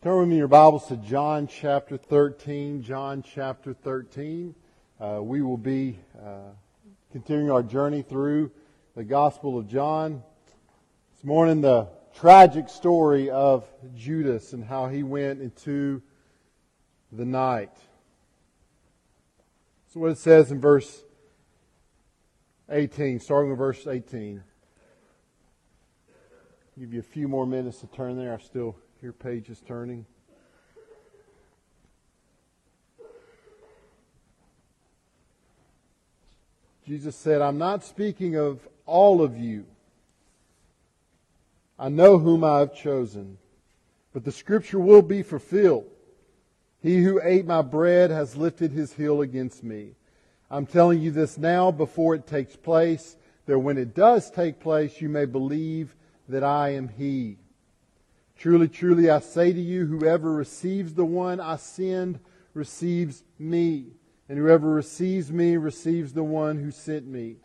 Turn 0.00 0.20
with 0.20 0.28
me 0.28 0.36
your 0.36 0.46
Bibles 0.46 0.86
to 0.86 0.96
John 0.96 1.48
chapter 1.48 1.96
13. 1.96 2.84
John 2.84 3.20
chapter 3.20 3.74
13. 3.74 4.54
Uh, 5.00 5.18
we 5.20 5.42
will 5.42 5.56
be 5.56 5.98
uh, 6.24 6.52
continuing 7.10 7.50
our 7.50 7.64
journey 7.64 8.02
through 8.02 8.52
the 8.94 9.02
Gospel 9.02 9.58
of 9.58 9.66
John. 9.66 10.22
This 11.16 11.24
morning, 11.24 11.62
the 11.62 11.88
tragic 12.14 12.68
story 12.68 13.28
of 13.28 13.66
Judas 13.96 14.52
and 14.52 14.62
how 14.62 14.86
he 14.86 15.02
went 15.02 15.40
into 15.40 16.00
the 17.10 17.24
night. 17.24 17.76
So, 19.92 19.98
what 19.98 20.12
it 20.12 20.18
says 20.18 20.52
in 20.52 20.60
verse 20.60 21.02
18, 22.70 23.18
starting 23.18 23.50
with 23.50 23.58
verse 23.58 23.84
18. 23.84 24.44
Give 26.78 26.94
you 26.94 27.00
a 27.00 27.02
few 27.02 27.26
more 27.26 27.46
minutes 27.46 27.80
to 27.80 27.88
turn 27.88 28.16
there. 28.16 28.32
I 28.32 28.38
still 28.38 28.76
hear 29.00 29.12
pages 29.12 29.62
turning. 29.66 30.04
Jesus 36.86 37.14
said, 37.14 37.42
I'm 37.42 37.58
not 37.58 37.84
speaking 37.84 38.36
of 38.36 38.66
all 38.86 39.22
of 39.22 39.38
you. 39.38 39.66
I 41.78 41.90
know 41.90 42.18
whom 42.18 42.42
I 42.42 42.58
have 42.60 42.74
chosen, 42.74 43.38
but 44.12 44.24
the 44.24 44.32
scripture 44.32 44.80
will 44.80 45.02
be 45.02 45.22
fulfilled. 45.22 45.86
He 46.82 47.02
who 47.02 47.20
ate 47.22 47.46
my 47.46 47.62
bread 47.62 48.10
has 48.10 48.36
lifted 48.36 48.72
his 48.72 48.92
heel 48.92 49.20
against 49.20 49.62
me. 49.62 49.90
I'm 50.50 50.66
telling 50.66 51.00
you 51.00 51.10
this 51.10 51.38
now 51.38 51.70
before 51.70 52.14
it 52.14 52.26
takes 52.26 52.56
place, 52.56 53.16
that 53.46 53.58
when 53.58 53.78
it 53.78 53.94
does 53.94 54.30
take 54.30 54.58
place, 54.58 55.00
you 55.00 55.08
may 55.08 55.26
believe 55.26 55.94
that 56.28 56.42
I 56.42 56.70
am 56.70 56.88
He. 56.88 57.36
Truly, 58.38 58.68
truly, 58.68 59.10
I 59.10 59.18
say 59.18 59.52
to 59.52 59.60
you, 59.60 59.86
whoever 59.86 60.32
receives 60.32 60.94
the 60.94 61.04
one 61.04 61.40
I 61.40 61.56
send 61.56 62.20
receives 62.54 63.24
me, 63.36 63.86
and 64.28 64.38
whoever 64.38 64.70
receives 64.70 65.32
me 65.32 65.56
receives 65.56 66.12
the 66.12 66.22
one 66.22 66.56
who 66.56 66.70
sent 66.70 67.08
me. 67.08 67.36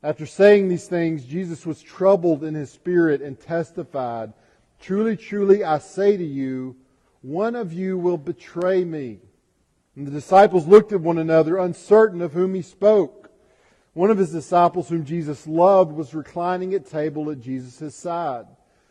After 0.00 0.26
saying 0.26 0.68
these 0.68 0.86
things, 0.86 1.24
Jesus 1.24 1.66
was 1.66 1.82
troubled 1.82 2.44
in 2.44 2.54
his 2.54 2.70
spirit 2.70 3.20
and 3.20 3.38
testified, 3.38 4.32
Truly, 4.80 5.16
truly, 5.16 5.64
I 5.64 5.78
say 5.78 6.16
to 6.16 6.24
you, 6.24 6.76
one 7.22 7.56
of 7.56 7.72
you 7.72 7.98
will 7.98 8.16
betray 8.16 8.84
me. 8.84 9.18
And 9.96 10.06
the 10.06 10.12
disciples 10.12 10.68
looked 10.68 10.92
at 10.92 11.00
one 11.00 11.18
another, 11.18 11.58
uncertain 11.58 12.22
of 12.22 12.32
whom 12.32 12.54
he 12.54 12.62
spoke. 12.62 13.30
One 13.92 14.10
of 14.10 14.18
his 14.18 14.30
disciples, 14.30 14.88
whom 14.88 15.04
Jesus 15.04 15.48
loved, 15.48 15.92
was 15.92 16.14
reclining 16.14 16.74
at 16.74 16.88
table 16.88 17.28
at 17.30 17.40
Jesus' 17.40 17.94
side. 17.94 18.46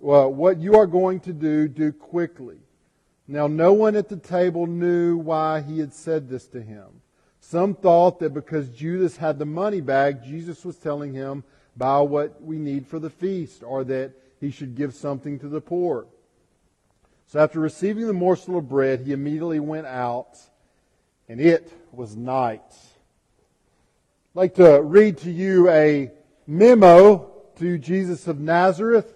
well, 0.00 0.32
what 0.32 0.58
you 0.58 0.76
are 0.76 0.86
going 0.86 1.20
to 1.20 1.32
do, 1.32 1.68
do 1.68 1.92
quickly. 1.92 2.58
Now 3.26 3.46
no 3.46 3.72
one 3.72 3.96
at 3.96 4.08
the 4.08 4.16
table 4.16 4.66
knew 4.66 5.16
why 5.16 5.60
he 5.60 5.78
had 5.78 5.92
said 5.92 6.28
this 6.28 6.46
to 6.48 6.62
him. 6.62 6.86
Some 7.40 7.74
thought 7.74 8.18
that 8.20 8.34
because 8.34 8.68
Judas 8.68 9.16
had 9.16 9.38
the 9.38 9.46
money 9.46 9.80
bag, 9.80 10.22
Jesus 10.22 10.64
was 10.64 10.76
telling 10.76 11.12
him, 11.12 11.44
buy 11.76 12.00
what 12.00 12.42
we 12.42 12.58
need 12.58 12.86
for 12.86 12.98
the 12.98 13.10
feast, 13.10 13.62
or 13.62 13.84
that 13.84 14.12
he 14.40 14.50
should 14.50 14.74
give 14.74 14.94
something 14.94 15.38
to 15.38 15.48
the 15.48 15.60
poor. 15.60 16.06
So 17.26 17.40
after 17.40 17.60
receiving 17.60 18.06
the 18.06 18.12
morsel 18.12 18.58
of 18.58 18.68
bread, 18.68 19.00
he 19.00 19.12
immediately 19.12 19.60
went 19.60 19.86
out, 19.86 20.38
and 21.28 21.40
it 21.40 21.72
was 21.92 22.16
night. 22.16 22.62
I'd 22.70 24.34
like 24.34 24.54
to 24.54 24.82
read 24.82 25.18
to 25.18 25.30
you 25.30 25.68
a 25.68 26.10
memo 26.46 27.30
to 27.58 27.78
Jesus 27.78 28.26
of 28.26 28.40
Nazareth 28.40 29.12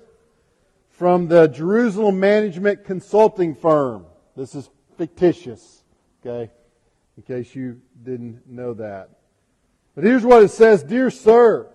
from 0.92 1.26
the 1.26 1.48
Jerusalem 1.48 2.20
Management 2.20 2.84
Consulting 2.84 3.54
Firm. 3.54 4.06
This 4.36 4.54
is 4.54 4.68
fictitious, 4.96 5.82
okay, 6.20 6.50
in 7.16 7.22
case 7.22 7.54
you 7.54 7.80
didn't 8.04 8.46
know 8.46 8.74
that. 8.74 9.10
But 9.94 10.04
here's 10.04 10.24
what 10.24 10.42
it 10.42 10.50
says 10.50 10.82
Dear 10.82 11.10
Sir, 11.10 11.68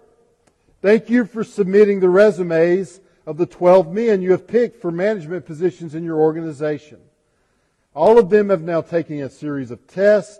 thank 0.81 1.09
you 1.09 1.25
for 1.25 1.43
submitting 1.43 1.99
the 1.99 2.09
resumes 2.09 3.01
of 3.25 3.37
the 3.37 3.45
12 3.45 3.91
men 3.91 4.21
you 4.21 4.31
have 4.31 4.47
picked 4.47 4.81
for 4.81 4.91
management 4.91 5.45
positions 5.45 5.95
in 5.95 6.03
your 6.03 6.17
organization. 6.17 6.99
All 7.93 8.19
of 8.19 8.29
them 8.29 8.49
have 8.49 8.61
now 8.61 8.81
taken 8.81 9.19
a 9.21 9.29
series 9.29 9.71
of 9.71 9.87
tests 9.87 10.39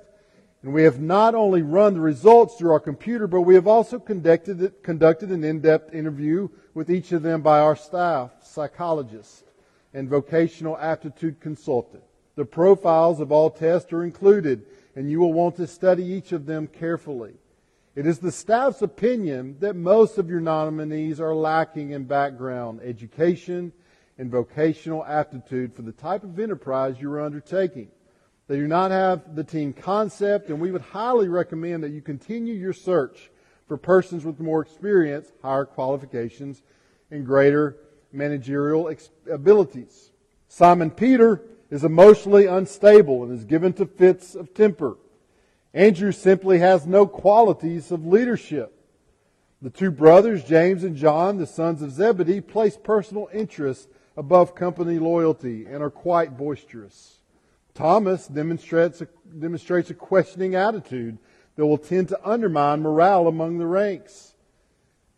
and 0.63 0.73
we 0.73 0.84
have 0.84 1.00
not 1.00 1.35
only 1.35 1.62
run 1.62 1.94
the 1.94 2.01
results 2.01 2.56
through 2.56 2.72
our 2.72 2.79
computer, 2.79 3.28
but 3.28 3.41
we 3.41 3.56
have 3.56 3.68
also 3.68 4.00
conducted, 4.00 4.84
conducted 4.84 5.29
an 5.29 5.44
in-depth 5.44 5.94
interview 5.94 6.50
with 6.73 6.90
each 6.90 7.12
of 7.12 7.22
them 7.22 7.41
by 7.41 7.59
our 7.59 7.75
staff, 7.75 8.31
psychologist, 8.41 9.46
and 9.94 10.09
vocational 10.09 10.78
aptitude 10.78 11.40
consultant. 11.40 12.03
The 12.35 12.46
profiles 12.46 13.19
of 13.19 13.31
all 13.31 13.50
tests 13.50 13.94
are 13.94 14.03
included, 14.03 14.66
and 14.96 15.09
you 15.09 15.19
will 15.19 15.34
want 15.34 15.56
to 15.57 15.67
study 15.67 16.03
each 16.03 16.31
of 16.31 16.46
them 16.46 16.67
carefully. 16.67 17.34
It 17.96 18.06
is 18.06 18.19
the 18.19 18.31
staff's 18.31 18.84
opinion 18.84 19.57
that 19.59 19.75
most 19.75 20.19
of 20.19 20.29
your 20.29 20.40
nominees 20.40 21.19
are 21.19 21.34
lacking 21.34 21.91
in 21.91 22.03
background, 22.03 22.81
education, 22.84 23.73
and 24.19 24.29
vocational 24.29 25.03
aptitude 25.06 25.73
for 25.73 25.81
the 25.81 25.91
type 25.91 26.23
of 26.23 26.40
enterprise 26.40 26.97
you 27.00 27.12
are 27.12 27.22
undertaking. 27.22 27.90
They 28.47 28.56
do 28.58 28.68
not 28.68 28.91
have 28.91 29.35
the 29.35 29.44
team 29.44 29.74
concept, 29.74 30.50
and 30.50 30.59
we 30.59 30.72
would 30.72 30.81
highly 30.81 31.28
recommend 31.28 31.84
that 31.84 31.91
you 31.91 32.02
continue 32.02 32.53
your 32.53 32.74
search 32.74 33.30
for 33.68 33.75
persons 33.78 34.24
with 34.24 34.40
more 34.40 34.62
experience, 34.62 35.31
higher 35.41 35.66
qualifications, 35.66 36.62
and 37.12 37.25
greater 37.25 37.78
managerial 38.13 38.90
abilities. 39.30 40.12
Simon 40.47 40.91
Peter 40.91 41.41
is 41.69 41.84
emotionally 41.84 42.46
unstable 42.46 43.24
and 43.24 43.38
is 43.38 43.44
given 43.44 43.74
to 43.74 43.85
fits 43.85 44.34
of 44.35 44.53
temper. 44.53 44.97
Andrew 45.74 46.14
simply 46.14 46.59
has 46.59 46.88
no 46.88 47.06
qualities 47.06 47.91
of 47.91 48.08
leadership. 48.08 48.74
The 49.62 49.69
two 49.69 49.91
brothers, 49.91 50.44
James 50.44 50.84
and 50.84 50.96
John, 50.96 51.38
the 51.38 51.46
sons 51.46 51.81
of 51.81 51.91
Zebedee, 51.91 52.41
place 52.41 52.78
personal 52.81 53.28
interest 53.34 53.90
above 54.16 54.56
company 54.56 55.00
loyalty 55.00 55.66
and 55.66 55.84
are 55.84 55.90
quite 55.90 56.38
boisterous. 56.38 57.16
Thomas 57.78 58.26
demonstrates 58.26 59.02
a, 59.02 59.08
demonstrates 59.38 59.92
a 59.92 59.94
questioning 59.94 60.56
attitude 60.56 61.20
that 61.56 61.66
will 61.68 61.78
tend 61.78 62.08
to 62.08 62.20
undermine 62.28 62.82
morale 62.82 63.28
among 63.28 63.60
the 63.60 63.68
ranks. 63.68 64.34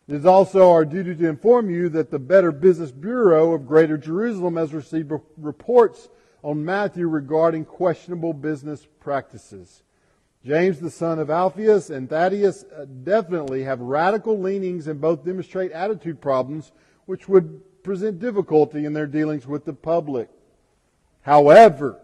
It 0.09 0.15
is 0.15 0.25
also 0.25 0.69
our 0.69 0.83
duty 0.83 1.15
to 1.15 1.29
inform 1.29 1.69
you 1.69 1.87
that 1.87 2.11
the 2.11 2.19
Better 2.19 2.51
Business 2.51 2.91
Bureau 2.91 3.53
of 3.53 3.65
Greater 3.65 3.97
Jerusalem 3.97 4.57
has 4.57 4.73
received 4.73 5.13
reports 5.37 6.09
on 6.43 6.65
Matthew 6.65 7.07
regarding 7.07 7.63
questionable 7.63 8.33
business 8.33 8.85
practices. 8.99 9.83
James, 10.45 10.81
the 10.81 10.91
son 10.91 11.17
of 11.17 11.29
Alphaeus, 11.29 11.89
and 11.89 12.09
Thaddeus 12.09 12.65
uh, 12.75 12.83
definitely 13.03 13.63
have 13.63 13.79
radical 13.79 14.37
leanings 14.37 14.87
and 14.87 14.99
both 14.99 15.23
demonstrate 15.23 15.71
attitude 15.71 16.19
problems 16.19 16.73
which 17.05 17.29
would 17.29 17.83
present 17.83 18.19
difficulty 18.19 18.83
in 18.83 18.91
their 18.91 19.07
dealings 19.07 19.47
with 19.47 19.63
the 19.63 19.73
public. 19.73 20.27
However, 21.21 22.01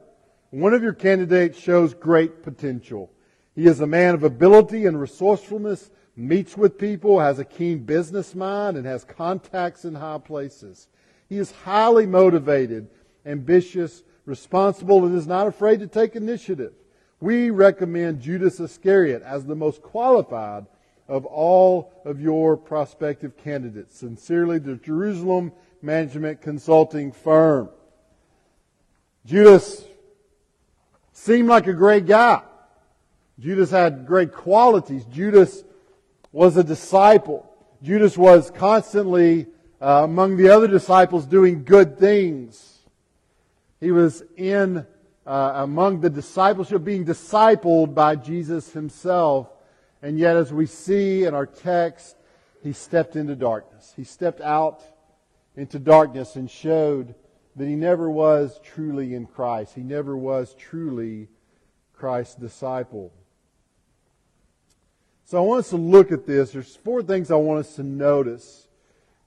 one 0.52 0.74
of 0.74 0.84
your 0.84 0.94
candidates 0.94 1.60
shows 1.60 1.94
great 1.94 2.44
potential. 2.44 3.12
He 3.56 3.68
is 3.68 3.80
a 3.80 3.88
man 3.88 4.16
of 4.16 4.24
ability 4.24 4.86
and 4.86 5.00
resourcefulness, 5.00 5.90
meets 6.16 6.58
with 6.58 6.78
people, 6.78 7.20
has 7.20 7.40
a 7.40 7.46
keen 7.46 7.80
business 7.80 8.36
mind, 8.36 8.78
and 8.78 8.86
has 8.86 9.04
contacts 9.04 9.86
in 9.86 9.96
high 9.96 10.18
places. 10.18 10.88
He 11.28 11.38
is 11.38 11.52
highly 11.52 12.06
motivated, 12.06 12.88
ambitious, 13.26 14.04
responsible, 14.26 15.06
and 15.06 15.18
is 15.18 15.28
not 15.28 15.48
afraid 15.48 15.80
to 15.80 15.88
take 15.88 16.16
initiative. 16.16 16.74
We 17.20 17.50
recommend 17.50 18.22
Judas 18.22 18.60
Iscariot 18.60 19.24
as 19.24 19.46
the 19.46 19.56
most 19.56 19.82
qualified 19.82 20.66
of 21.08 21.26
all 21.26 21.94
of 22.04 22.20
your 22.20 22.58
prospective 22.58 23.38
candidates. 23.38 23.98
Sincerely, 23.98 24.60
the 24.60 24.76
Jerusalem 24.76 25.52
Management 25.82 26.42
Consulting 26.42 27.12
Firm. 27.12 27.70
Judas 29.26 29.86
seemed 31.16 31.48
like 31.48 31.66
a 31.66 31.74
great 31.74 32.06
guy. 32.06 32.42
Judas 33.40 33.72
had 33.72 34.06
great 34.06 34.34
qualities. 34.34 35.06
Judas 35.06 35.64
was 36.32 36.58
a 36.58 36.64
disciple. 36.64 37.50
Judas 37.82 38.18
was 38.18 38.52
constantly 38.52 39.48
uh, 39.82 40.02
among 40.04 40.36
the 40.36 40.50
other 40.50 40.68
disciples 40.68 41.26
doing 41.26 41.64
good 41.64 41.98
things. 41.98 42.80
He 43.80 43.92
was 43.92 44.24
in 44.36 44.86
uh, 45.26 45.52
among 45.56 46.02
the 46.02 46.10
discipleship, 46.10 46.84
being 46.84 47.06
discipled 47.06 47.96
by 47.96 48.16
Jesus 48.16 48.74
himself. 48.74 49.48
And 50.02 50.20
yet, 50.20 50.36
as 50.36 50.54
we 50.54 50.66
see 50.66 51.24
in 51.24 51.34
our 51.34 51.48
text, 51.48 52.16
he 52.62 52.74
stepped 52.74 53.16
into 53.16 53.36
darkness. 53.36 53.94
He 53.96 54.04
stepped 54.04 54.42
out 54.42 54.84
into 55.56 55.80
darkness 55.80 56.36
and 56.36 56.52
showed 56.52 57.16
that 57.56 57.68
he 57.68 57.76
never 57.76 58.10
was 58.10 58.60
truly 58.64 59.14
in 59.14 59.26
Christ. 59.26 59.76
He 59.76 59.82
never 59.82 60.18
was 60.18 60.54
truly 60.56 61.30
Christ's 61.94 62.36
disciple. 62.36 63.14
So 65.24 65.38
I 65.38 65.42
want 65.42 65.60
us 65.60 65.70
to 65.70 65.78
look 65.78 66.12
at 66.12 66.28
this. 66.28 66.52
There's 66.52 66.76
four 66.76 67.02
things 67.02 67.32
I 67.32 67.36
want 67.36 67.62
us 67.62 67.76
to 67.76 67.84
notice. 67.84 68.68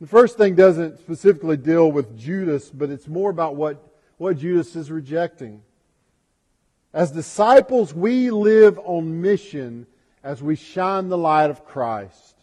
The 0.01 0.07
first 0.07 0.37
thing 0.37 0.55
doesn't 0.55 0.99
specifically 1.01 1.57
deal 1.57 1.91
with 1.91 2.17
Judas, 2.17 2.71
but 2.71 2.91
it's 2.91 3.09
more 3.09 3.31
about 3.31 3.57
what, 3.57 3.83
what 4.17 4.39
Judas 4.39 4.77
is 4.77 4.91
rejecting. 4.91 5.63
As 6.93 7.11
disciples, 7.11 7.93
we 7.93 8.31
live 8.31 8.79
on 8.85 9.21
mission 9.21 9.87
as 10.23 10.43
we 10.43 10.55
shine 10.55 11.09
the 11.09 11.19
light 11.19 11.51
of 11.51 11.65
Christ. 11.65 12.37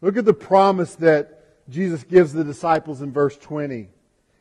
Look 0.00 0.16
at 0.16 0.24
the 0.24 0.34
promise 0.34 0.94
that 0.96 1.68
Jesus 1.70 2.02
gives 2.04 2.32
the 2.32 2.44
disciples 2.44 3.00
in 3.00 3.12
verse 3.12 3.36
20. 3.38 3.88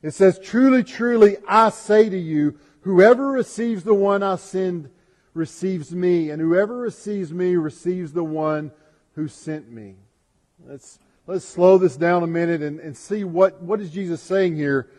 It 0.02 0.12
says, 0.12 0.40
Truly, 0.40 0.84
truly, 0.84 1.38
I 1.48 1.70
say 1.70 2.10
to 2.10 2.18
you, 2.18 2.58
whoever 2.82 3.28
receives 3.28 3.84
the 3.84 3.94
one 3.94 4.24
I 4.24 4.38
send 4.38 4.90
receives 5.34 5.94
me, 5.94 6.30
and 6.30 6.42
whoever 6.42 6.78
receives 6.78 7.34
me 7.34 7.56
receives 7.56 8.14
the 8.14 8.24
one 8.24 8.72
who 9.14 9.28
sent 9.28 9.70
me. 9.70 9.96
Let's, 10.66 11.00
let's 11.28 11.46
slow 11.46 11.78
this 11.78 11.96
down 11.96 12.24
a 12.24 12.28
minute 12.28 12.62
and, 12.62 12.80
and 12.80 12.96
see 12.96 13.24
what, 13.24 13.62
what 13.62 13.82
is 13.82 13.92
Jesus 13.92 14.22
saying 14.22 14.56
here. 14.56 14.90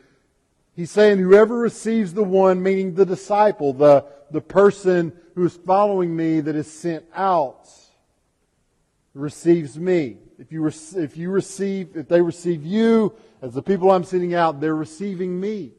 He's 0.76 0.91
saying, 0.91 1.19
whoever 1.19 1.56
receives 1.56 2.14
the 2.14 2.23
one, 2.23 2.62
meaning 2.62 2.94
the 2.94 3.06
disciple, 3.06 3.73
the, 3.73 4.06
the 4.31 4.41
person 4.41 5.12
who 5.35 5.44
is 5.44 5.56
following 5.56 6.14
me 6.14 6.41
that 6.41 6.56
is 6.56 6.70
sent 6.70 7.05
out, 7.14 7.69
receives 9.14 9.79
me. 9.79 10.19
If 10.38 10.53
you, 10.53 10.67
if 10.67 11.17
you 11.17 11.31
receive, 11.31 11.96
if 11.96 12.08
they 12.08 12.23
receive 12.23 12.64
you 12.64 13.14
as 13.43 13.55
the 13.55 13.63
people 13.63 13.91
I'm 13.91 14.05
sending 14.05 14.35
out, 14.35 14.61
they're 14.61 14.75
receiving 14.75 15.41
me. 15.41 15.73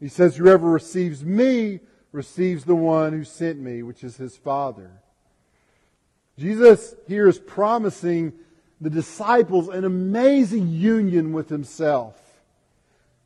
He 0.00 0.08
says, 0.08 0.36
whoever 0.36 0.68
receives 0.68 1.24
me 1.24 1.80
receives 2.12 2.64
the 2.64 2.74
one 2.74 3.12
who 3.12 3.24
sent 3.24 3.58
me, 3.58 3.82
which 3.82 4.02
is 4.02 4.16
his 4.16 4.36
Father. 4.36 4.90
Jesus 6.38 6.94
here 7.06 7.28
is 7.28 7.38
promising 7.38 8.32
the 8.80 8.90
disciples 8.90 9.68
an 9.68 9.84
amazing 9.84 10.68
union 10.68 11.32
with 11.32 11.48
himself. 11.50 12.18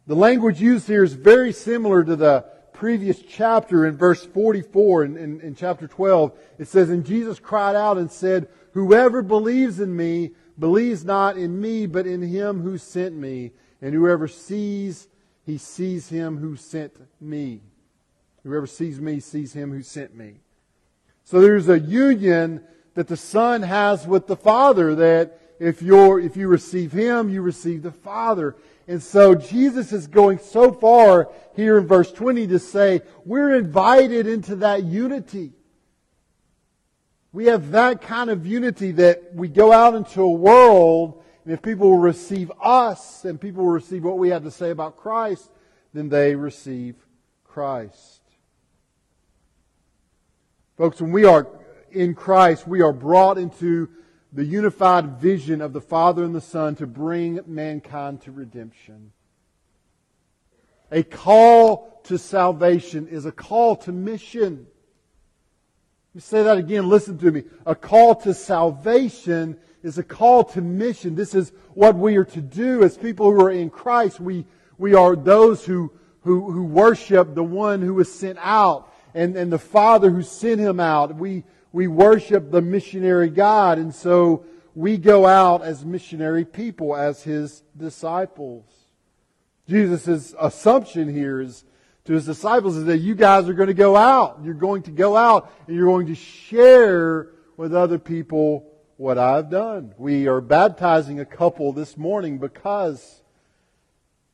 The 0.07 0.17
language 0.17 0.61
used 0.61 0.87
here 0.87 1.05
is 1.05 1.15
very 1.15 1.53
similar 1.53 2.05
to 2.05 2.17
the 2.17 2.45
previous 2.73 3.23
chapter 3.23 3.87
in 3.87 3.97
verse 3.97 4.25
44 4.27 5.05
in, 5.05 5.17
in, 5.17 5.41
in, 5.41 5.55
chapter 5.55 5.87
12. 5.87 6.33
It 6.59 6.69
says, 6.69 6.91
And 6.91 7.07
Jesus 7.07 7.39
cried 7.39 7.77
out 7.77 7.97
and 7.97 8.11
said, 8.11 8.49
Whoever 8.73 9.23
believes 9.23 9.79
in 9.79 9.97
me 9.97 10.33
believes 10.59 11.05
not 11.05 11.37
in 11.37 11.61
me, 11.61 11.87
but 11.87 12.07
in 12.07 12.23
him 12.23 12.63
who 12.63 12.79
sent 12.79 13.15
me. 13.15 13.53
And 13.81 13.95
whoever 13.95 14.29
sees, 14.29 15.09
he 15.45 15.59
sees 15.59 16.09
him 16.09 16.39
who 16.39 16.57
sent 16.57 16.95
me. 17.21 17.61
Whoever 18.45 18.67
sees 18.67 19.01
me 19.01 19.21
sees 19.21 19.53
him 19.53 19.73
who 19.73 19.83
sent 19.83 20.15
me. 20.15 20.37
So 21.25 21.41
there's 21.41 21.69
a 21.69 21.79
union 21.79 22.63
that 22.95 23.09
the 23.09 23.17
Son 23.17 23.63
has 23.63 24.07
with 24.07 24.27
the 24.27 24.37
Father 24.37 24.95
that 24.95 25.41
if 25.59 25.83
you're, 25.83 26.21
if 26.21 26.37
you 26.37 26.49
receive 26.49 26.93
him, 26.93 27.31
you 27.31 27.43
receive 27.43 27.83
the 27.83 27.93
Father. 27.93 28.57
And 28.87 29.03
so 29.03 29.35
Jesus 29.35 29.93
is 29.93 30.07
going 30.07 30.39
so 30.39 30.73
far 30.73 31.31
here 31.57 31.79
in 31.79 31.87
verse 31.87 32.13
20 32.13 32.47
to 32.49 32.59
say, 32.59 33.01
we're 33.25 33.55
invited 33.55 34.27
into 34.27 34.57
that 34.57 34.85
unity. 34.85 35.53
We 37.35 37.47
have 37.47 37.73
that 37.73 38.01
kind 38.01 38.31
of 38.31 38.47
unity 38.47 38.93
that 38.93 39.35
we 39.35 39.49
go 39.49 39.73
out 39.73 39.97
into 39.97 40.23
a 40.23 40.31
world, 40.31 41.21
and 41.45 41.53
if 41.53 41.61
people 41.63 41.91
will 41.91 41.99
receive 41.99 42.53
us 42.63 43.25
and 43.25 43.41
people 43.41 43.65
will 43.65 43.73
receive 43.73 44.05
what 44.05 44.19
we 44.19 44.29
have 44.29 44.45
to 44.45 44.53
say 44.53 44.71
about 44.71 44.97
Christ, 44.97 45.51
then 45.93 46.09
they 46.09 46.37
receive 46.37 46.95
Christ. 47.43 48.21
Folks, 50.79 51.01
when 51.01 51.11
we 51.11 51.25
are 51.25 51.49
in 51.91 52.15
Christ, 52.15 52.69
we 52.69 52.83
are 52.83 52.93
brought 52.93 53.37
into 53.37 53.89
the 54.33 54.45
unified 54.45 55.19
vision 55.19 55.61
of 55.61 55.73
the 55.73 55.81
Father 55.81 56.23
and 56.23 56.37
the 56.37 56.41
Son 56.41 56.77
to 56.77 56.87
bring 56.87 57.41
mankind 57.49 58.23
to 58.23 58.31
redemption. 58.31 59.11
A 60.93 61.03
call 61.03 62.01
to 62.05 62.17
salvation 62.17 63.09
is 63.09 63.27
a 63.27 63.33
call 63.33 63.75
to 63.79 63.91
mission. 63.91 64.69
Me 66.15 66.21
say 66.21 66.45
that 66.45 66.59
again. 66.59 66.89
Listen 66.89 67.19
to 67.19 67.33
me. 67.33 67.43
A 67.67 67.75
call 67.75 68.15
to 68.17 68.33
salvation 68.33 69.57
is 69.83 69.99
a 69.99 70.03
call 70.05 70.45
to 70.45 70.61
mission. 70.61 71.17
This 71.17 71.35
is 71.35 71.53
what 71.75 71.97
we 71.97 72.17
are 72.17 72.25
to 72.25 72.41
do 72.41 72.85
as 72.85 72.97
people 72.97 73.33
who 73.33 73.41
are 73.41 73.51
in 73.51 73.69
Christ. 73.69 74.21
We, 74.21 74.47
we 74.79 74.95
are 74.95 75.17
those 75.17 75.65
who, 75.65 75.93
who, 76.21 76.53
who 76.53 76.65
worship 76.65 77.35
the 77.35 77.43
one 77.43 77.83
who 77.83 77.95
was 77.95 78.13
sent 78.13 78.39
out 78.41 78.95
and, 79.13 79.37
and 79.37 79.53
the 79.53 79.59
Father 79.59 80.11
who 80.11 80.23
sent 80.23 80.61
him 80.61 80.79
out. 80.79 81.17
We, 81.17 81.43
we 81.73 81.89
worship 81.89 82.53
the 82.53 82.63
missionary 82.63 83.29
God. 83.29 83.79
And 83.79 83.93
so 83.93 84.45
we 84.77 84.97
go 84.97 85.27
out 85.27 85.63
as 85.63 85.85
missionary 85.85 86.45
people, 86.45 86.95
as 86.95 87.25
his 87.25 87.65
disciples. 87.77 88.65
Jesus' 89.69 90.33
assumption 90.39 91.13
here 91.13 91.41
is 91.41 91.65
to 92.05 92.13
his 92.13 92.27
disciples 92.27 92.77
is 92.77 92.85
that 92.85 92.99
you 92.99 93.15
guys 93.15 93.49
are 93.49 93.55
going 93.55 93.69
to 93.69 93.75
go 93.75 93.97
out. 93.97 94.41
You're 94.43 94.55
going 94.55 94.83
to 94.83 94.91
go 94.91 95.17
out 95.17 95.51
and 95.67 95.77
you're 95.77 95.87
going 95.87 96.07
to 96.07 96.15
share 96.15 97.31
with 97.57 97.75
other 97.75 97.99
people 97.99 98.71
what 98.97 99.19
I've 99.19 99.51
done. 99.51 99.95
We 99.97 100.29
are 100.29 100.41
baptizing 100.41 101.21
a 101.21 101.25
couple 101.25 101.73
this 101.73 101.97
morning 101.97 102.39
because 102.39 103.23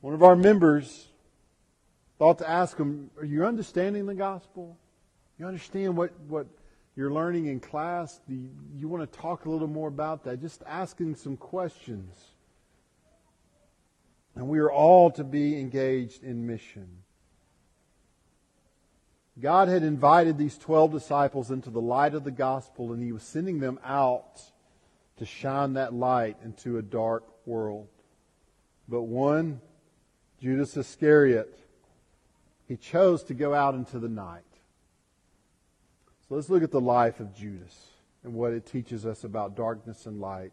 one 0.01 0.15
of 0.15 0.23
our 0.23 0.37
members 0.37 1.09
thought 2.19 2.39
to 2.39 2.49
ask 2.49 2.77
them, 2.77 3.11
Are 3.19 3.25
you 3.25 3.45
understanding 3.47 4.07
the 4.07 4.15
gospel? 4.15 4.77
You 5.39 5.47
understand 5.47 5.97
what, 5.97 6.13
what 6.29 6.47
you're 6.97 7.13
learning 7.13 7.47
in 7.47 7.61
class? 7.61 8.21
Do 8.29 8.35
you, 8.35 8.51
you 8.77 8.89
want 8.89 9.11
to 9.11 9.19
talk 9.19 9.47
a 9.47 9.51
little 9.51 9.69
more 9.69 9.89
about 9.89 10.25
that? 10.25 10.41
Just 10.41 10.63
asking 10.67 11.15
some 11.15 11.37
questions. 11.37 12.15
And 14.35 14.49
we 14.49 14.59
are 14.59 14.71
all 14.71 15.11
to 15.13 15.25
be 15.25 15.59
engaged 15.59 16.23
in 16.23 16.47
mission. 16.47 16.89
God 19.41 19.69
had 19.69 19.83
invited 19.83 20.37
these 20.37 20.59
12 20.59 20.93
disciples 20.93 21.51
into 21.51 21.71
the 21.71 21.81
light 21.81 22.15
of 22.15 22.25
the 22.25 22.31
gospel, 22.31 22.93
and 22.93 23.03
He 23.03 23.13
was 23.13 23.23
sending 23.23 23.61
them 23.61 23.79
out 23.85 24.43
to 25.17 25.27
shine 25.27 25.75
that 25.75 25.95
light 25.95 26.37
into 26.45 26.79
a 26.79 26.83
dark 26.83 27.25
world. 27.47 27.89
But 28.89 29.03
one, 29.03 29.61
Judas 30.41 30.77
Iscariot, 30.77 31.59
he 32.67 32.77
chose 32.77 33.23
to 33.25 33.35
go 33.35 33.53
out 33.53 33.75
into 33.75 33.99
the 33.99 34.09
night. 34.09 34.43
So 36.29 36.37
let's 36.37 36.49
look 36.49 36.63
at 36.63 36.71
the 36.71 36.81
life 36.81 37.21
of 37.21 37.35
Judas 37.35 37.89
and 38.25 38.33
what 38.33 38.53
it 38.53 38.65
teaches 38.65 39.05
us 39.05 39.25
about 39.25 39.57
darkness 39.57 40.07
and 40.07 40.21
light. 40.21 40.53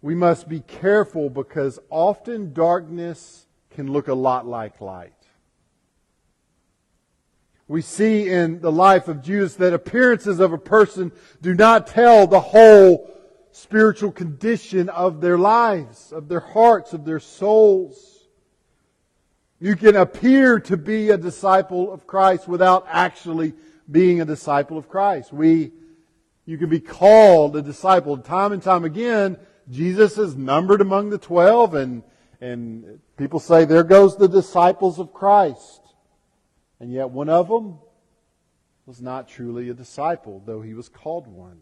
We 0.00 0.14
must 0.14 0.48
be 0.48 0.60
careful 0.60 1.28
because 1.30 1.78
often 1.90 2.52
darkness 2.52 3.46
can 3.70 3.90
look 3.90 4.08
a 4.08 4.14
lot 4.14 4.46
like 4.46 4.80
light. 4.80 5.17
We 7.68 7.82
see 7.82 8.30
in 8.30 8.60
the 8.60 8.72
life 8.72 9.08
of 9.08 9.22
Judas 9.22 9.56
that 9.56 9.74
appearances 9.74 10.40
of 10.40 10.54
a 10.54 10.58
person 10.58 11.12
do 11.42 11.54
not 11.54 11.86
tell 11.86 12.26
the 12.26 12.40
whole 12.40 13.14
spiritual 13.52 14.10
condition 14.10 14.88
of 14.88 15.20
their 15.20 15.36
lives, 15.36 16.10
of 16.10 16.28
their 16.28 16.40
hearts, 16.40 16.94
of 16.94 17.04
their 17.04 17.20
souls. 17.20 18.26
You 19.60 19.76
can 19.76 19.96
appear 19.96 20.60
to 20.60 20.76
be 20.76 21.10
a 21.10 21.18
disciple 21.18 21.92
of 21.92 22.06
Christ 22.06 22.48
without 22.48 22.86
actually 22.88 23.52
being 23.90 24.20
a 24.20 24.24
disciple 24.24 24.78
of 24.78 24.88
Christ. 24.88 25.32
We, 25.32 25.72
you 26.46 26.56
can 26.56 26.70
be 26.70 26.80
called 26.80 27.56
a 27.56 27.62
disciple. 27.62 28.16
Time 28.16 28.52
and 28.52 28.62
time 28.62 28.84
again, 28.84 29.36
Jesus 29.68 30.16
is 30.16 30.36
numbered 30.36 30.80
among 30.80 31.10
the 31.10 31.18
twelve 31.18 31.74
and, 31.74 32.02
and 32.40 33.00
people 33.18 33.40
say, 33.40 33.66
there 33.66 33.82
goes 33.84 34.16
the 34.16 34.28
disciples 34.28 34.98
of 34.98 35.12
Christ. 35.12 35.77
And 36.80 36.92
yet 36.92 37.10
one 37.10 37.28
of 37.28 37.48
them 37.48 37.78
was 38.86 39.02
not 39.02 39.28
truly 39.28 39.68
a 39.68 39.74
disciple, 39.74 40.42
though 40.46 40.62
he 40.62 40.74
was 40.74 40.88
called 40.88 41.26
one. 41.26 41.60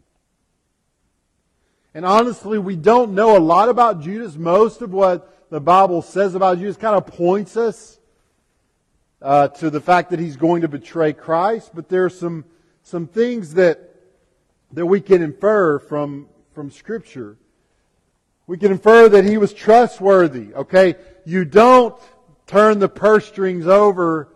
And 1.95 2.05
honestly, 2.05 2.59
we 2.59 2.77
don't 2.77 3.15
know 3.15 3.37
a 3.37 3.41
lot 3.41 3.69
about 3.69 4.03
Judas. 4.03 4.37
Most 4.37 4.83
of 4.83 4.93
what 4.93 5.49
the 5.51 5.61
Bible 5.61 6.03
says 6.03 6.35
about 6.35 6.59
Judas 6.59 6.77
kind 6.77 6.95
of 6.95 7.07
points 7.07 7.57
us 7.57 7.99
uh, 9.23 9.49
to 9.49 9.71
the 9.71 9.81
fact 9.81 10.11
that 10.11 10.21
he's 10.21 10.37
going 10.37 10.61
to 10.61 10.69
betray 10.69 11.15
Christ. 11.15 11.71
But 11.75 11.89
there 11.89 12.05
are 12.05 12.11
some, 12.11 12.45
some 12.83 13.07
things 13.07 13.55
that, 13.55 13.95
that 14.73 14.85
we 14.85 15.01
can 15.01 15.23
infer 15.23 15.79
from, 15.79 16.29
from 16.53 16.71
Scripture. 16.71 17.39
We 18.47 18.59
can 18.59 18.73
infer 18.73 19.09
that 19.09 19.25
he 19.25 19.39
was 19.39 19.55
trustworthy. 19.55 20.55
Okay? 20.55 20.97
You 21.25 21.47
don't 21.47 21.97
turn 22.47 22.79
the 22.79 22.89
purse 22.89 23.27
strings 23.27 23.67
over 23.67 24.29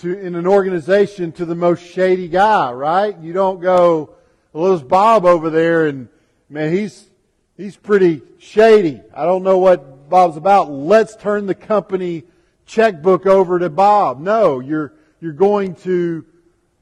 to, 0.00 0.18
in 0.18 0.34
an 0.34 0.46
organization 0.46 1.30
to 1.32 1.44
the 1.44 1.54
most 1.54 1.84
shady 1.84 2.28
guy, 2.28 2.72
right? 2.72 3.18
You 3.18 3.32
don't 3.32 3.60
go, 3.60 4.14
well, 4.52 4.70
there's 4.70 4.82
Bob 4.82 5.26
over 5.26 5.50
there 5.50 5.86
and 5.86 6.08
man, 6.48 6.72
he's, 6.72 7.08
he's 7.56 7.76
pretty 7.76 8.22
shady. 8.38 9.02
I 9.14 9.24
don't 9.24 9.42
know 9.42 9.58
what 9.58 10.08
Bob's 10.08 10.36
about. 10.36 10.70
Let's 10.70 11.16
turn 11.16 11.46
the 11.46 11.54
company 11.54 12.24
checkbook 12.64 13.26
over 13.26 13.58
to 13.58 13.68
Bob. 13.68 14.20
No, 14.20 14.60
you're, 14.60 14.94
you're 15.20 15.32
going 15.32 15.74
to 15.76 16.24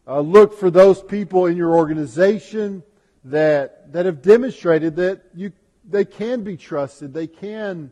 uh, 0.07 0.21
look 0.21 0.59
for 0.59 0.71
those 0.71 1.03
people 1.03 1.47
in 1.47 1.57
your 1.57 1.75
organization 1.75 2.85
that, 3.25 3.93
that 3.93 4.07
have 4.07 4.23
demonstrated 4.23 4.97
that 4.97 5.23
you, 5.35 5.53
they 5.89 6.05
can 6.05 6.45
be 6.45 6.57
trusted. 6.57 7.13
They 7.13 7.27
can 7.27 7.91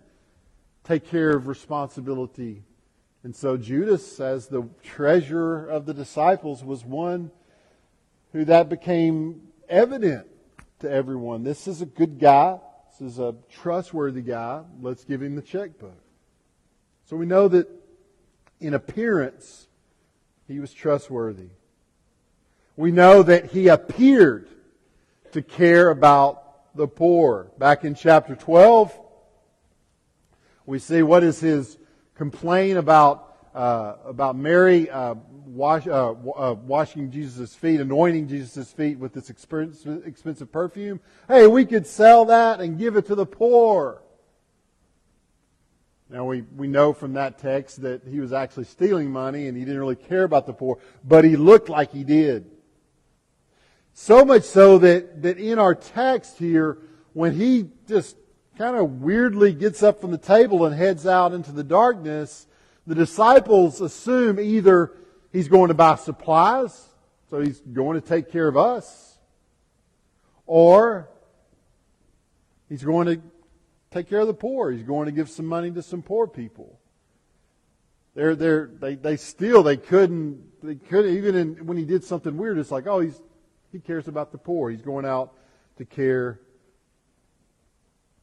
take 0.84 1.08
care 1.10 1.30
of 1.30 1.48
responsibility. 1.48 2.62
And 3.26 3.34
so 3.34 3.56
Judas, 3.56 4.20
as 4.20 4.46
the 4.46 4.68
treasurer 4.84 5.66
of 5.66 5.84
the 5.84 5.92
disciples, 5.92 6.62
was 6.62 6.84
one 6.84 7.32
who 8.32 8.44
that 8.44 8.68
became 8.68 9.48
evident 9.68 10.28
to 10.78 10.88
everyone. 10.88 11.42
This 11.42 11.66
is 11.66 11.82
a 11.82 11.86
good 11.86 12.20
guy. 12.20 12.60
This 12.88 13.14
is 13.14 13.18
a 13.18 13.34
trustworthy 13.50 14.22
guy. 14.22 14.62
Let's 14.80 15.02
give 15.02 15.22
him 15.22 15.34
the 15.34 15.42
checkbook. 15.42 15.98
So 17.06 17.16
we 17.16 17.26
know 17.26 17.48
that 17.48 17.68
in 18.60 18.74
appearance, 18.74 19.66
he 20.46 20.60
was 20.60 20.72
trustworthy. 20.72 21.48
We 22.76 22.92
know 22.92 23.24
that 23.24 23.46
he 23.46 23.66
appeared 23.66 24.48
to 25.32 25.42
care 25.42 25.90
about 25.90 26.76
the 26.76 26.86
poor. 26.86 27.50
Back 27.58 27.84
in 27.84 27.96
chapter 27.96 28.36
12, 28.36 28.96
we 30.64 30.78
see 30.78 31.02
what 31.02 31.24
is 31.24 31.40
his 31.40 31.76
complaint 32.16 32.78
about, 32.78 33.36
uh, 33.54 33.94
about 34.04 34.36
Mary 34.36 34.90
uh, 34.90 35.14
wash, 35.46 35.86
uh, 35.86 36.10
uh 36.10 36.54
washing 36.64 37.10
Jesus' 37.10 37.54
feet, 37.54 37.80
anointing 37.80 38.28
Jesus' 38.28 38.72
feet 38.72 38.98
with 38.98 39.12
this 39.12 39.30
expensive 39.30 40.52
perfume. 40.52 41.00
Hey, 41.28 41.46
we 41.46 41.64
could 41.64 41.86
sell 41.86 42.24
that 42.26 42.60
and 42.60 42.78
give 42.78 42.96
it 42.96 43.06
to 43.06 43.14
the 43.14 43.26
poor. 43.26 44.02
Now 46.08 46.24
we, 46.24 46.42
we 46.56 46.68
know 46.68 46.92
from 46.92 47.14
that 47.14 47.38
text 47.38 47.82
that 47.82 48.02
he 48.06 48.20
was 48.20 48.32
actually 48.32 48.64
stealing 48.64 49.10
money 49.10 49.48
and 49.48 49.56
he 49.56 49.64
didn't 49.64 49.80
really 49.80 49.96
care 49.96 50.24
about 50.24 50.46
the 50.46 50.52
poor, 50.52 50.78
but 51.04 51.24
he 51.24 51.36
looked 51.36 51.68
like 51.68 51.92
he 51.92 52.04
did. 52.04 52.50
So 53.92 54.24
much 54.24 54.44
so 54.44 54.78
that, 54.78 55.22
that 55.22 55.38
in 55.38 55.58
our 55.58 55.74
text 55.74 56.38
here, 56.38 56.78
when 57.12 57.34
he 57.34 57.70
just 57.88 58.16
kind 58.56 58.76
of 58.76 59.02
weirdly 59.02 59.52
gets 59.52 59.82
up 59.82 60.00
from 60.00 60.10
the 60.10 60.18
table 60.18 60.64
and 60.64 60.74
heads 60.74 61.06
out 61.06 61.32
into 61.32 61.52
the 61.52 61.64
darkness, 61.64 62.46
the 62.86 62.94
disciples 62.94 63.80
assume 63.80 64.40
either 64.40 64.92
he's 65.32 65.48
going 65.48 65.68
to 65.68 65.74
buy 65.74 65.96
supplies, 65.96 66.88
so 67.28 67.40
he's 67.40 67.60
going 67.60 68.00
to 68.00 68.06
take 68.06 68.30
care 68.30 68.48
of 68.48 68.56
us, 68.56 69.18
or 70.46 71.08
he's 72.68 72.84
going 72.84 73.06
to 73.06 73.20
take 73.90 74.08
care 74.08 74.20
of 74.20 74.26
the 74.26 74.34
poor. 74.34 74.70
He's 74.70 74.84
going 74.84 75.06
to 75.06 75.12
give 75.12 75.28
some 75.28 75.46
money 75.46 75.70
to 75.72 75.82
some 75.82 76.02
poor 76.02 76.26
people. 76.26 76.78
They're, 78.14 78.34
they're, 78.34 78.70
they, 78.80 78.94
they 78.94 79.16
still, 79.16 79.62
they 79.62 79.76
couldn't, 79.76 80.62
they 80.62 80.76
couldn't, 80.76 81.14
even 81.14 81.34
in, 81.34 81.66
when 81.66 81.76
he 81.76 81.84
did 81.84 82.02
something 82.02 82.36
weird, 82.36 82.58
it's 82.58 82.70
like, 82.70 82.86
oh, 82.86 83.00
he's, 83.00 83.20
he 83.72 83.80
cares 83.80 84.08
about 84.08 84.32
the 84.32 84.38
poor. 84.38 84.70
He's 84.70 84.80
going 84.80 85.04
out 85.04 85.34
to 85.76 85.84
care 85.84 86.40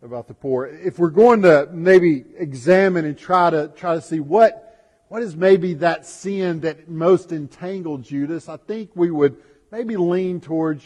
about 0.03 0.27
the 0.27 0.33
poor. 0.33 0.65
If 0.65 0.99
we're 0.99 1.09
going 1.09 1.41
to 1.43 1.69
maybe 1.71 2.25
examine 2.37 3.05
and 3.05 3.17
try 3.17 3.49
to, 3.49 3.69
try 3.69 3.95
to 3.95 4.01
see 4.01 4.19
what, 4.19 4.59
what 5.07 5.23
is 5.23 5.35
maybe 5.35 5.75
that 5.75 6.05
sin 6.05 6.59
that 6.61 6.89
most 6.89 7.31
entangled 7.31 8.03
Judas, 8.03 8.49
I 8.49 8.57
think 8.57 8.91
we 8.95 9.09
would 9.11 9.37
maybe 9.71 9.95
lean 9.97 10.41
towards 10.41 10.83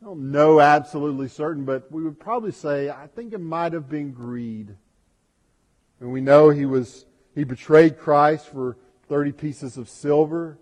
I 0.00 0.04
don't 0.04 0.32
know 0.32 0.60
absolutely 0.60 1.28
certain, 1.28 1.64
but 1.64 1.90
we 1.92 2.02
would 2.02 2.18
probably 2.18 2.50
say 2.50 2.90
I 2.90 3.06
think 3.14 3.32
it 3.32 3.38
might 3.38 3.72
have 3.72 3.88
been 3.88 4.10
greed. 4.10 4.74
And 6.00 6.12
we 6.12 6.20
know 6.20 6.50
he 6.50 6.66
was 6.66 7.04
he 7.36 7.44
betrayed 7.44 7.98
Christ 7.98 8.48
for 8.48 8.76
30 9.08 9.32
pieces 9.32 9.76
of 9.76 9.88
silver. 9.88 10.58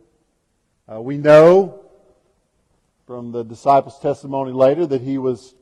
Uh, 0.91 1.01
we 1.01 1.17
know 1.17 1.87
from 3.07 3.33
the 3.33 3.43
disciples' 3.43 3.99
testimony 3.99 4.53
later 4.53 4.87
that 4.87 5.01
he 5.01 5.17
was 5.17 5.55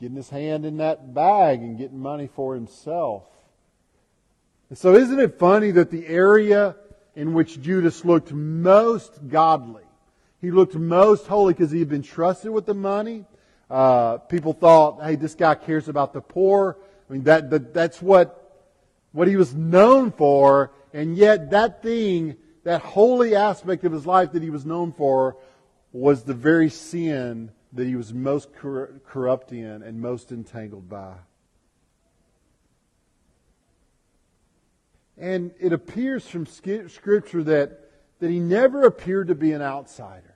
getting 0.00 0.16
his 0.16 0.30
hand 0.30 0.64
in 0.64 0.78
that 0.78 1.14
bag 1.14 1.60
and 1.60 1.78
getting 1.78 1.98
money 1.98 2.28
for 2.28 2.54
himself. 2.54 3.24
And 4.68 4.78
so 4.78 4.94
isn't 4.94 5.18
it 5.18 5.38
funny 5.38 5.70
that 5.72 5.90
the 5.90 6.06
area 6.06 6.76
in 7.14 7.32
which 7.32 7.60
Judas 7.60 8.04
looked 8.04 8.32
most 8.32 9.28
godly 9.28 9.82
he 10.40 10.50
looked 10.50 10.74
most 10.74 11.26
holy 11.26 11.52
because 11.52 11.70
he 11.70 11.80
had 11.80 11.88
been 11.88 12.02
trusted 12.02 12.50
with 12.50 12.66
the 12.66 12.74
money. 12.74 13.24
Uh, 13.68 14.18
people 14.18 14.52
thought, 14.52 15.02
hey, 15.02 15.16
this 15.16 15.34
guy 15.34 15.54
cares 15.54 15.88
about 15.88 16.12
the 16.12 16.20
poor. 16.20 16.76
I 17.08 17.12
mean, 17.12 17.24
that, 17.24 17.50
that, 17.50 17.74
that's 17.74 18.00
what, 18.00 18.66
what 19.12 19.26
he 19.26 19.36
was 19.36 19.54
known 19.54 20.12
for. 20.12 20.70
And 20.92 21.16
yet 21.16 21.50
that 21.50 21.82
thing, 21.82 22.36
that 22.64 22.82
holy 22.82 23.34
aspect 23.34 23.84
of 23.84 23.92
his 23.92 24.06
life 24.06 24.32
that 24.32 24.42
he 24.42 24.50
was 24.50 24.64
known 24.64 24.92
for 24.92 25.36
was 25.92 26.22
the 26.22 26.34
very 26.34 26.70
sin 26.70 27.50
that 27.72 27.86
he 27.86 27.96
was 27.96 28.14
most 28.14 28.54
cor- 28.54 29.00
corrupt 29.06 29.52
in 29.52 29.82
and 29.82 30.00
most 30.00 30.32
entangled 30.32 30.88
by. 30.88 31.14
And 35.16 35.50
it 35.58 35.72
appears 35.72 36.26
from 36.26 36.46
Scripture 36.46 37.42
that, 37.42 37.90
that 38.20 38.30
he 38.30 38.38
never 38.38 38.84
appeared 38.84 39.28
to 39.28 39.34
be 39.34 39.52
an 39.52 39.62
outsider. 39.62 40.34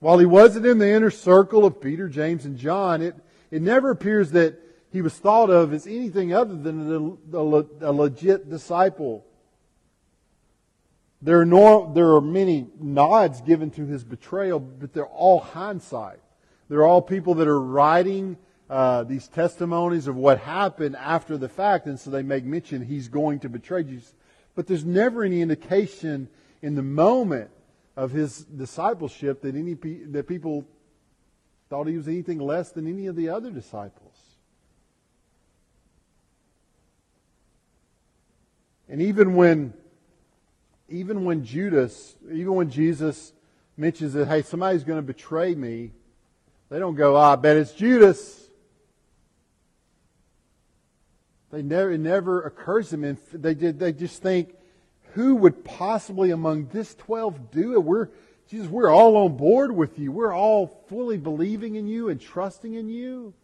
While 0.00 0.18
he 0.18 0.26
wasn't 0.26 0.66
in 0.66 0.78
the 0.78 0.90
inner 0.90 1.10
circle 1.10 1.64
of 1.64 1.80
Peter, 1.80 2.08
James, 2.08 2.44
and 2.44 2.58
John, 2.58 3.00
it, 3.00 3.14
it 3.52 3.62
never 3.62 3.90
appears 3.90 4.32
that 4.32 4.58
he 4.90 5.00
was 5.00 5.14
thought 5.14 5.48
of 5.48 5.72
as 5.72 5.86
anything 5.86 6.34
other 6.34 6.56
than 6.56 7.18
a, 7.32 7.38
a, 7.38 7.66
a 7.80 7.92
legit 7.92 8.50
disciple. 8.50 9.24
There 11.22 11.42
are, 11.42 11.94
there 11.94 12.14
are 12.16 12.20
many 12.20 12.66
nods 12.80 13.40
given 13.42 13.70
to 13.72 13.86
his 13.86 14.02
betrayal, 14.02 14.58
but 14.58 14.92
they're 14.92 15.06
all 15.06 15.38
hindsight. 15.38 16.18
They're 16.68 16.84
all 16.84 17.00
people 17.00 17.34
that 17.34 17.46
are 17.46 17.60
writing 17.60 18.36
uh, 18.68 19.04
these 19.04 19.28
testimonies 19.28 20.08
of 20.08 20.16
what 20.16 20.40
happened 20.40 20.96
after 20.96 21.36
the 21.36 21.48
fact, 21.48 21.86
and 21.86 22.00
so 22.00 22.10
they 22.10 22.22
make 22.22 22.44
mention 22.44 22.84
he's 22.84 23.08
going 23.08 23.38
to 23.40 23.48
betray 23.48 23.84
Jesus. 23.84 24.14
But 24.54 24.66
there's 24.66 24.84
never 24.84 25.22
any 25.22 25.42
indication 25.42 26.28
in 26.60 26.74
the 26.74 26.82
moment 26.82 27.50
of 27.96 28.10
his 28.10 28.38
discipleship 28.44 29.42
that 29.42 29.54
any 29.54 29.74
that 29.74 30.26
people 30.26 30.66
thought 31.68 31.86
he 31.86 31.96
was 31.96 32.08
anything 32.08 32.38
less 32.38 32.72
than 32.72 32.86
any 32.86 33.06
of 33.06 33.14
the 33.14 33.28
other 33.28 33.50
disciples. 33.50 34.16
And 38.88 39.00
even 39.00 39.34
when 39.34 39.74
even 40.92 41.24
when 41.24 41.44
Judas, 41.44 42.14
even 42.30 42.54
when 42.54 42.70
Jesus 42.70 43.32
mentions 43.76 44.12
that, 44.12 44.28
hey, 44.28 44.42
somebody's 44.42 44.84
going 44.84 44.98
to 44.98 45.02
betray 45.06 45.54
me, 45.54 45.92
they 46.68 46.78
don't 46.78 46.94
go, 46.94 47.16
ah, 47.16 47.32
I 47.32 47.36
bet 47.36 47.56
it's 47.56 47.72
Judas. 47.72 48.38
They 51.50 51.62
never, 51.62 51.90
it 51.90 51.98
never 51.98 52.42
occurs 52.42 52.90
to 52.90 52.96
them. 52.96 53.18
They, 53.32 53.54
did, 53.54 53.78
they 53.78 53.92
just 53.92 54.22
think, 54.22 54.54
who 55.14 55.34
would 55.36 55.64
possibly 55.64 56.30
among 56.30 56.68
this 56.68 56.94
12 56.94 57.50
do 57.50 57.72
it? 57.74 57.82
We're, 57.82 58.08
Jesus, 58.48 58.68
we're 58.68 58.90
all 58.90 59.16
on 59.16 59.36
board 59.36 59.72
with 59.72 59.98
you. 59.98 60.12
We're 60.12 60.34
all 60.34 60.66
fully 60.88 61.18
believing 61.18 61.76
in 61.76 61.86
you 61.86 62.08
and 62.08 62.20
trusting 62.20 62.74
in 62.74 62.88
you. 62.88 63.34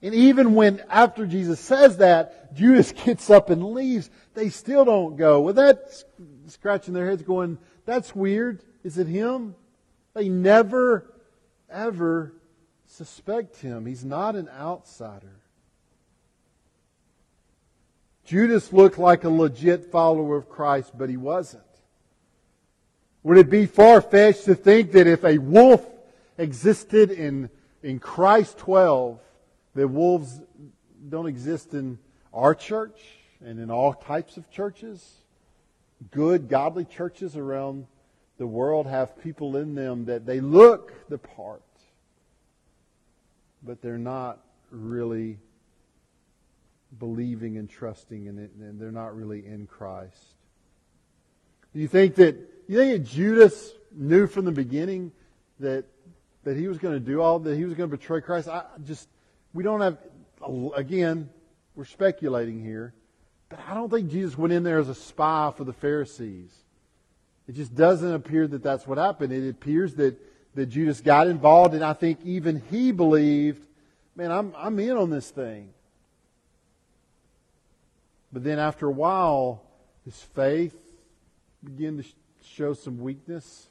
And 0.00 0.14
even 0.14 0.54
when, 0.54 0.82
after 0.88 1.26
Jesus 1.26 1.60
says 1.60 1.98
that, 1.98 2.54
Judas 2.54 2.92
gets 3.04 3.30
up 3.30 3.50
and 3.50 3.72
leaves, 3.72 4.10
they 4.34 4.48
still 4.48 4.84
don't 4.84 5.16
go. 5.16 5.40
Well, 5.40 5.54
that's 5.54 6.04
scratching 6.50 6.94
their 6.94 7.06
heads 7.06 7.22
going, 7.22 7.58
that's 7.84 8.14
weird. 8.14 8.62
Is 8.84 8.98
it 8.98 9.06
him? 9.06 9.54
They 10.14 10.28
never, 10.28 11.12
ever 11.70 12.32
suspect 12.86 13.58
him. 13.58 13.86
He's 13.86 14.04
not 14.04 14.36
an 14.36 14.48
outsider. 14.48 15.36
Judas 18.24 18.72
looked 18.72 18.98
like 18.98 19.24
a 19.24 19.30
legit 19.30 19.90
follower 19.90 20.36
of 20.36 20.48
Christ, 20.48 20.92
but 20.96 21.08
he 21.08 21.16
wasn't. 21.16 21.62
Would 23.22 23.38
it 23.38 23.50
be 23.50 23.66
far 23.66 24.00
fetched 24.00 24.44
to 24.44 24.54
think 24.54 24.92
that 24.92 25.06
if 25.06 25.24
a 25.24 25.38
wolf 25.38 25.84
existed 26.36 27.10
in, 27.10 27.50
in 27.82 27.98
Christ 27.98 28.58
12, 28.58 29.18
that 29.74 29.88
wolves 29.88 30.40
don't 31.08 31.26
exist 31.26 31.74
in 31.74 31.98
our 32.32 32.54
church 32.54 33.00
and 33.44 33.58
in 33.58 33.70
all 33.70 33.94
types 33.94 34.36
of 34.36 34.50
churches? 34.50 35.14
Good, 36.10 36.48
godly 36.48 36.84
churches 36.84 37.36
around 37.36 37.86
the 38.38 38.46
world 38.46 38.86
have 38.86 39.20
people 39.20 39.56
in 39.56 39.74
them 39.74 40.04
that 40.06 40.24
they 40.24 40.40
look 40.40 40.92
the 41.08 41.18
part, 41.18 41.62
but 43.62 43.82
they're 43.82 43.98
not 43.98 44.38
really 44.70 45.38
believing 46.98 47.58
and 47.58 47.68
trusting 47.68 48.26
in 48.26 48.38
it, 48.38 48.52
and 48.60 48.80
they're 48.80 48.92
not 48.92 49.16
really 49.16 49.44
in 49.44 49.66
Christ. 49.66 50.34
Do 51.74 51.80
you 51.80 51.88
think 51.88 52.14
that 52.16 52.36
you 52.68 52.76
think 52.76 52.92
that 52.92 53.10
Judas 53.10 53.72
knew 53.92 54.26
from 54.26 54.44
the 54.44 54.52
beginning 54.52 55.12
that 55.60 55.84
that 56.44 56.56
he 56.56 56.68
was 56.68 56.78
going 56.78 56.94
to 56.94 57.00
do 57.00 57.20
all 57.20 57.40
that 57.40 57.56
he 57.56 57.64
was 57.64 57.74
going 57.74 57.90
to 57.90 57.96
betray 57.96 58.20
Christ? 58.20 58.48
I 58.48 58.64
just 58.84 59.08
we 59.52 59.64
don't 59.64 59.80
have 59.80 59.98
again, 60.74 61.28
we're 61.74 61.84
speculating 61.84 62.62
here, 62.62 62.94
but 63.48 63.60
I 63.66 63.74
don't 63.74 63.90
think 63.90 64.10
Jesus 64.10 64.36
went 64.36 64.52
in 64.52 64.62
there 64.62 64.78
as 64.78 64.88
a 64.88 64.94
spy 64.94 65.52
for 65.56 65.64
the 65.64 65.72
Pharisees. 65.72 66.52
It 67.48 67.54
just 67.54 67.74
doesn't 67.74 68.12
appear 68.12 68.46
that 68.46 68.62
that's 68.62 68.86
what 68.86 68.98
happened. 68.98 69.32
It 69.32 69.48
appears 69.48 69.94
that, 69.94 70.16
that 70.54 70.66
Judas 70.66 71.00
got 71.00 71.28
involved, 71.28 71.74
and 71.74 71.82
I 71.82 71.94
think 71.94 72.18
even 72.24 72.62
he 72.70 72.92
believed, 72.92 73.66
man, 74.14 74.30
I'm, 74.30 74.54
I'm 74.56 74.78
in 74.78 74.96
on 74.96 75.08
this 75.08 75.30
thing. 75.30 75.70
But 78.30 78.44
then 78.44 78.58
after 78.58 78.86
a 78.86 78.92
while, 78.92 79.62
his 80.04 80.20
faith 80.20 80.76
began 81.64 81.96
to 81.96 82.04
show 82.44 82.74
some 82.74 82.98
weakness. 82.98 83.68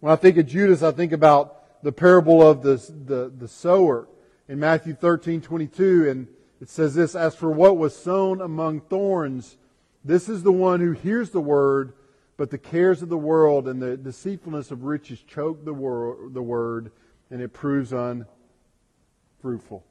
When 0.00 0.10
I 0.10 0.16
think 0.16 0.38
of 0.38 0.46
Judas, 0.46 0.82
I 0.82 0.92
think 0.92 1.12
about 1.12 1.82
the 1.82 1.92
parable 1.92 2.48
of 2.48 2.62
the, 2.62 2.76
the, 3.04 3.30
the 3.36 3.48
sower 3.48 4.08
in 4.48 4.58
Matthew 4.58 4.94
13, 4.94 5.42
22, 5.42 6.08
and 6.08 6.28
it 6.60 6.68
says 6.68 6.94
this, 6.94 7.14
As 7.14 7.34
for 7.34 7.50
what 7.50 7.76
was 7.76 7.96
sown 7.96 8.40
among 8.40 8.80
thorns, 8.82 9.56
this 10.04 10.28
is 10.28 10.42
the 10.42 10.52
one 10.52 10.80
who 10.80 10.92
hears 10.92 11.30
the 11.30 11.40
word, 11.40 11.92
but 12.36 12.50
the 12.50 12.58
cares 12.58 13.02
of 13.02 13.08
the 13.08 13.18
world 13.18 13.68
and 13.68 13.80
the 13.82 13.96
deceitfulness 13.96 14.70
of 14.70 14.84
riches 14.84 15.20
choke 15.22 15.64
the, 15.64 15.74
wor- 15.74 16.28
the 16.30 16.42
word, 16.42 16.92
and 17.30 17.42
it 17.42 17.52
proves 17.52 17.92
unfruitful. 17.92 19.84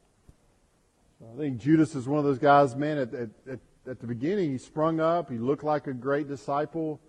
I 1.21 1.38
think 1.38 1.57
Judas 1.57 1.95
is 1.95 2.07
one 2.07 2.19
of 2.19 2.25
those 2.25 2.39
guys, 2.39 2.75
man, 2.75 2.97
at, 2.97 3.13
at, 3.13 3.29
at, 3.88 4.00
the 4.00 4.07
beginning, 4.07 4.51
he 4.51 4.57
sprung 4.57 5.00
up, 5.00 5.31
he 5.31 5.38
looked 5.38 5.63
like 5.63 5.88
a 5.88 5.93
great 5.93 6.27
disciple, 6.27 7.00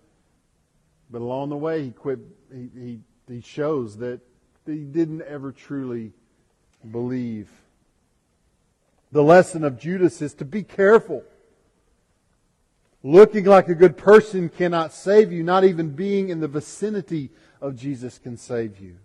but 1.11 1.21
along 1.21 1.49
the 1.49 1.57
way, 1.57 1.83
he 1.83 1.91
quit, 1.91 2.19
he, 2.51 2.69
he, 2.75 2.99
he 3.27 3.41
shows 3.41 3.97
that 3.97 4.19
he 4.65 4.83
didn't 4.83 5.21
ever 5.23 5.51
truly 5.51 6.13
believe. 6.91 7.49
The 9.11 9.23
lesson 9.23 9.63
of 9.63 9.79
Judas 9.79 10.21
is 10.21 10.33
to 10.35 10.45
be 10.45 10.63
careful. 10.63 11.23
Looking 13.01 13.45
like 13.45 13.67
a 13.67 13.75
good 13.75 13.97
person 13.97 14.49
cannot 14.49 14.93
save 14.93 15.31
you. 15.31 15.43
Not 15.43 15.63
even 15.63 15.91
being 15.91 16.29
in 16.29 16.41
the 16.41 16.47
vicinity 16.47 17.31
of 17.61 17.75
Jesus 17.75 18.19
can 18.19 18.37
save 18.37 18.79
you. 18.79 18.97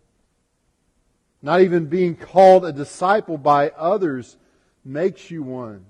Not 1.40 1.61
even 1.61 1.87
being 1.87 2.16
called 2.16 2.64
a 2.64 2.73
disciple 2.73 3.38
by 3.38 3.70
others 3.70 4.37
makes 4.84 5.30
you 5.30 5.42
one. 5.42 5.84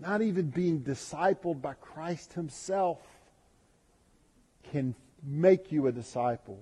Not 0.00 0.22
even 0.22 0.50
being 0.50 0.80
discipled 0.80 1.60
by 1.60 1.74
Christ 1.74 2.32
Himself 2.32 2.98
can 4.72 4.94
make 5.22 5.70
you 5.70 5.86
a 5.86 5.92
disciple. 5.92 6.58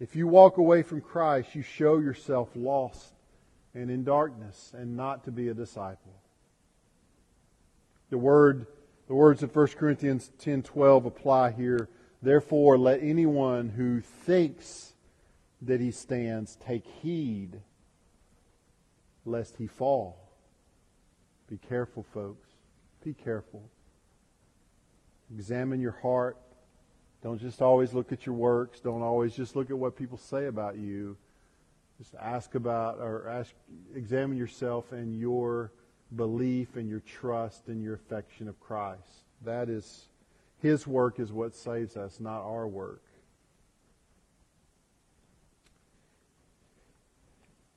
If 0.00 0.16
you 0.16 0.26
walk 0.26 0.56
away 0.56 0.82
from 0.82 1.02
Christ, 1.02 1.54
you 1.54 1.62
show 1.62 1.98
yourself 1.98 2.48
lost 2.54 3.13
and 3.74 3.90
in 3.90 4.04
darkness 4.04 4.72
and 4.76 4.96
not 4.96 5.24
to 5.24 5.32
be 5.32 5.48
a 5.48 5.54
disciple. 5.54 6.14
The 8.10 8.18
word, 8.18 8.66
the 9.08 9.14
words 9.14 9.42
of 9.42 9.54
1 9.54 9.76
Corinthians 9.76 10.30
10:12 10.38 11.06
apply 11.06 11.50
here. 11.52 11.88
Therefore, 12.22 12.78
let 12.78 13.02
anyone 13.02 13.70
who 13.70 14.00
thinks 14.00 14.94
that 15.60 15.80
he 15.80 15.90
stands 15.90 16.56
take 16.56 16.86
heed 16.86 17.60
lest 19.24 19.56
he 19.56 19.66
fall. 19.66 20.30
Be 21.48 21.58
careful, 21.58 22.02
folks. 22.02 22.48
Be 23.02 23.14
careful. 23.14 23.68
Examine 25.30 25.80
your 25.80 25.92
heart. 26.02 26.36
Don't 27.22 27.38
just 27.38 27.62
always 27.62 27.94
look 27.94 28.12
at 28.12 28.26
your 28.26 28.34
works. 28.34 28.80
Don't 28.80 29.02
always 29.02 29.34
just 29.34 29.56
look 29.56 29.70
at 29.70 29.78
what 29.78 29.96
people 29.96 30.18
say 30.18 30.46
about 30.46 30.76
you. 30.76 31.16
Just 31.98 32.14
ask 32.20 32.54
about 32.54 32.98
or 32.98 33.28
ask 33.28 33.52
examine 33.94 34.36
yourself 34.36 34.92
and 34.92 35.18
your 35.18 35.72
belief 36.16 36.76
and 36.76 36.88
your 36.88 37.00
trust 37.00 37.68
and 37.68 37.82
your 37.82 37.94
affection 37.94 38.48
of 38.48 38.58
Christ. 38.60 39.24
That 39.44 39.68
is, 39.68 40.08
His 40.58 40.86
work 40.86 41.20
is 41.20 41.32
what 41.32 41.54
saves 41.54 41.96
us, 41.96 42.18
not 42.20 42.42
our 42.42 42.66
work. 42.66 43.02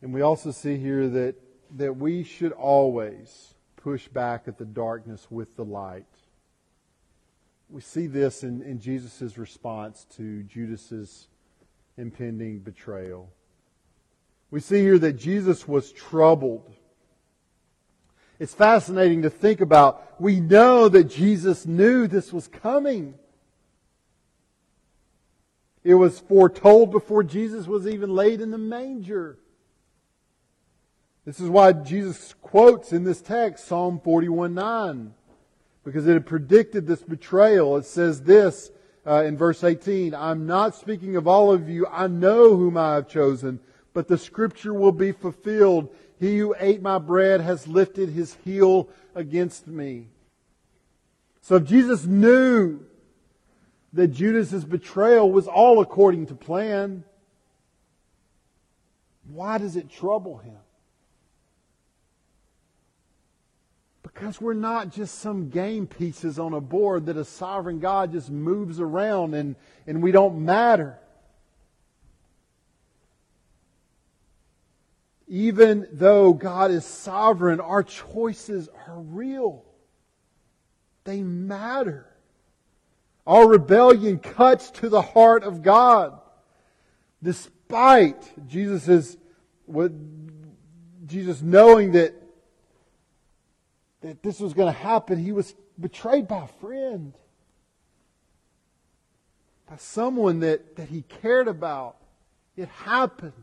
And 0.02 0.14
we 0.14 0.22
also 0.22 0.52
see 0.52 0.78
here 0.78 1.08
that, 1.10 1.36
that 1.76 1.98
we 1.98 2.24
should 2.24 2.52
always 2.52 3.56
push 3.76 4.08
back 4.08 4.48
at 4.48 4.58
the 4.58 4.66
darkness 4.66 5.28
with 5.30 5.56
the 5.56 5.66
light. 5.66 6.06
We 7.70 7.82
see 7.82 8.08
this 8.08 8.44
in, 8.44 8.62
in 8.62 8.80
Jesus' 8.80 9.38
response 9.38 10.06
to 10.16 10.44
Judas's 10.44 11.28
impending 11.98 12.60
betrayal. 12.60 13.30
We 14.50 14.60
see 14.60 14.82
here 14.82 15.00
that 15.00 15.14
Jesus 15.14 15.68
was 15.68 15.92
troubled 15.92 16.74
it's 18.40 18.54
fascinating 18.54 19.24
to 19.24 19.30
think 19.30 19.62
about. 19.62 20.22
We 20.22 20.40
know 20.40 20.90
that 20.90 21.06
Jesus 21.06 21.66
knew 21.66 22.08
this 22.08 22.32
was 22.32 22.48
coming. 22.48 23.16
It 25.84 25.96
was 25.96 26.20
foretold 26.20 26.92
before 26.92 27.24
Jesus 27.24 27.66
was 27.66 27.88
even 27.88 28.14
laid 28.14 28.42
in 28.42 28.52
the 28.52 28.58
manger. 28.58 29.40
This 31.26 31.40
is 31.40 31.50
why 31.50 31.74
Jesus 31.74 32.36
quotes 32.42 32.94
in 32.94 33.04
this 33.04 33.22
text 33.22 33.66
Psalm 33.66 34.00
41 34.04 34.54
9, 34.54 35.14
because 35.84 36.08
it 36.08 36.14
had 36.14 36.26
predicted 36.26 36.86
this 36.86 37.02
betrayal. 37.02 37.78
It 37.78 37.86
says 37.86 38.22
this 38.22 38.72
uh, 39.06 39.24
in 39.24 39.36
verse 39.36 39.64
18 39.64 40.14
I'm 40.14 40.46
not 40.46 40.76
speaking 40.76 41.16
of 41.16 41.28
all 41.28 41.52
of 41.52 41.70
you, 41.70 41.88
I 41.88 42.08
know 42.08 42.56
whom 42.56 42.78
I 42.78 42.96
have 42.96 43.10
chosen, 43.10 43.60
but 43.98 44.08
the 44.08 44.18
scripture 44.20 44.76
will 44.76 44.92
be 44.92 45.12
fulfilled. 45.12 45.90
He 46.20 46.38
who 46.38 46.54
ate 46.60 46.84
my 46.84 47.00
bread 47.00 47.42
has 47.42 47.68
lifted 47.68 48.10
his 48.10 48.38
heel 48.46 48.90
against 49.16 49.66
me. 49.66 50.10
So 51.42 51.56
if 51.56 51.64
Jesus 51.64 52.06
knew 52.06 52.82
that 53.94 54.10
Judas's 54.10 54.64
betrayal 54.66 55.32
was 55.32 55.48
all 55.48 55.82
according 55.82 56.28
to 56.28 56.36
plan, 56.36 57.06
why 59.28 59.58
does 59.58 59.76
it 59.76 59.90
trouble 59.90 60.38
him? 60.38 60.60
Because 64.04 64.40
we're 64.40 64.54
not 64.54 64.92
just 64.92 65.18
some 65.18 65.50
game 65.50 65.88
pieces 65.88 66.38
on 66.38 66.54
a 66.54 66.62
board 66.62 67.08
that 67.08 67.18
a 67.18 67.26
sovereign 67.26 67.80
God 67.80 68.12
just 68.12 68.30
moves 68.30 68.80
around 68.80 69.34
and, 69.34 69.56
and 69.88 70.04
we 70.04 70.12
don't 70.12 70.46
matter. 70.46 71.00
Even 75.28 75.88
though 75.92 76.34
God 76.34 76.72
is 76.72 76.86
sovereign, 76.86 77.60
our 77.60 77.84
choices 77.84 78.70
are 78.88 79.00
real. 79.00 79.66
They 81.04 81.22
matter. 81.22 82.06
Our 83.26 83.48
rebellion 83.48 84.20
cuts 84.20 84.72
to 84.72 84.90
the 84.90 85.02
heart 85.02 85.44
of 85.44 85.62
God. 85.62 86.20
Despite 87.22 88.48
Jesus' 88.48 89.18
what 89.66 89.92
Jesus 91.06 91.42
knowing 91.42 91.92
that 91.92 92.14
that 94.02 94.24
this 94.24 94.40
was 94.40 94.54
going 94.54 94.72
to 94.72 94.80
happen, 94.80 95.18
he 95.18 95.32
was 95.32 95.56
betrayed 95.80 96.28
by 96.28 96.44
a 96.46 96.48
friend. 96.48 97.14
By 99.70 99.78
someone 99.78 100.40
that, 100.42 100.76
that 100.78 100.88
he 100.88 101.02
cared 101.02 101.48
about. 101.48 101.98
It 102.56 102.70
happened. 102.70 103.34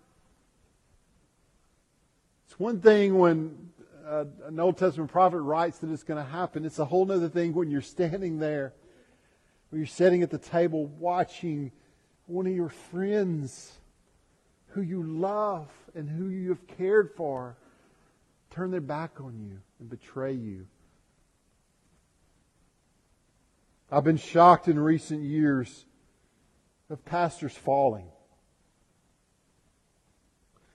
It's 2.55 2.61
one 2.61 2.81
thing 2.81 3.19
when 3.19 3.71
uh, 4.07 4.27
an 4.47 4.61
Old 4.61 4.79
Testament 4.79 5.11
prophet 5.11 5.41
writes 5.41 5.79
that 5.79 5.91
it's 5.91 6.05
going 6.05 6.25
to 6.25 6.31
happen. 6.31 6.65
It's 6.65 6.79
a 6.79 6.85
whole 6.85 7.11
other 7.11 7.29
thing 7.29 7.53
when 7.53 7.69
you're 7.69 7.81
standing 7.81 8.39
there, 8.39 8.73
when 9.71 9.81
you're 9.81 9.89
sitting 9.89 10.23
at 10.23 10.31
the 10.31 10.39
table 10.39 10.87
watching 10.87 11.73
one 12.27 12.47
of 12.47 12.55
your 12.55 12.69
friends 12.69 13.73
who 14.69 14.83
you 14.83 15.03
love 15.03 15.67
and 15.97 16.09
who 16.09 16.29
you 16.29 16.51
have 16.51 16.65
cared 16.69 17.11
for 17.17 17.57
turn 18.51 18.71
their 18.71 18.81
back 18.81 19.21
on 19.21 19.37
you 19.37 19.59
and 19.81 19.91
betray 19.91 20.33
you. 20.33 20.69
I've 23.91 24.05
been 24.05 24.17
shocked 24.17 24.69
in 24.69 24.79
recent 24.79 25.25
years 25.25 25.87
of 26.89 27.05
pastors 27.05 27.57
falling. 27.57 28.07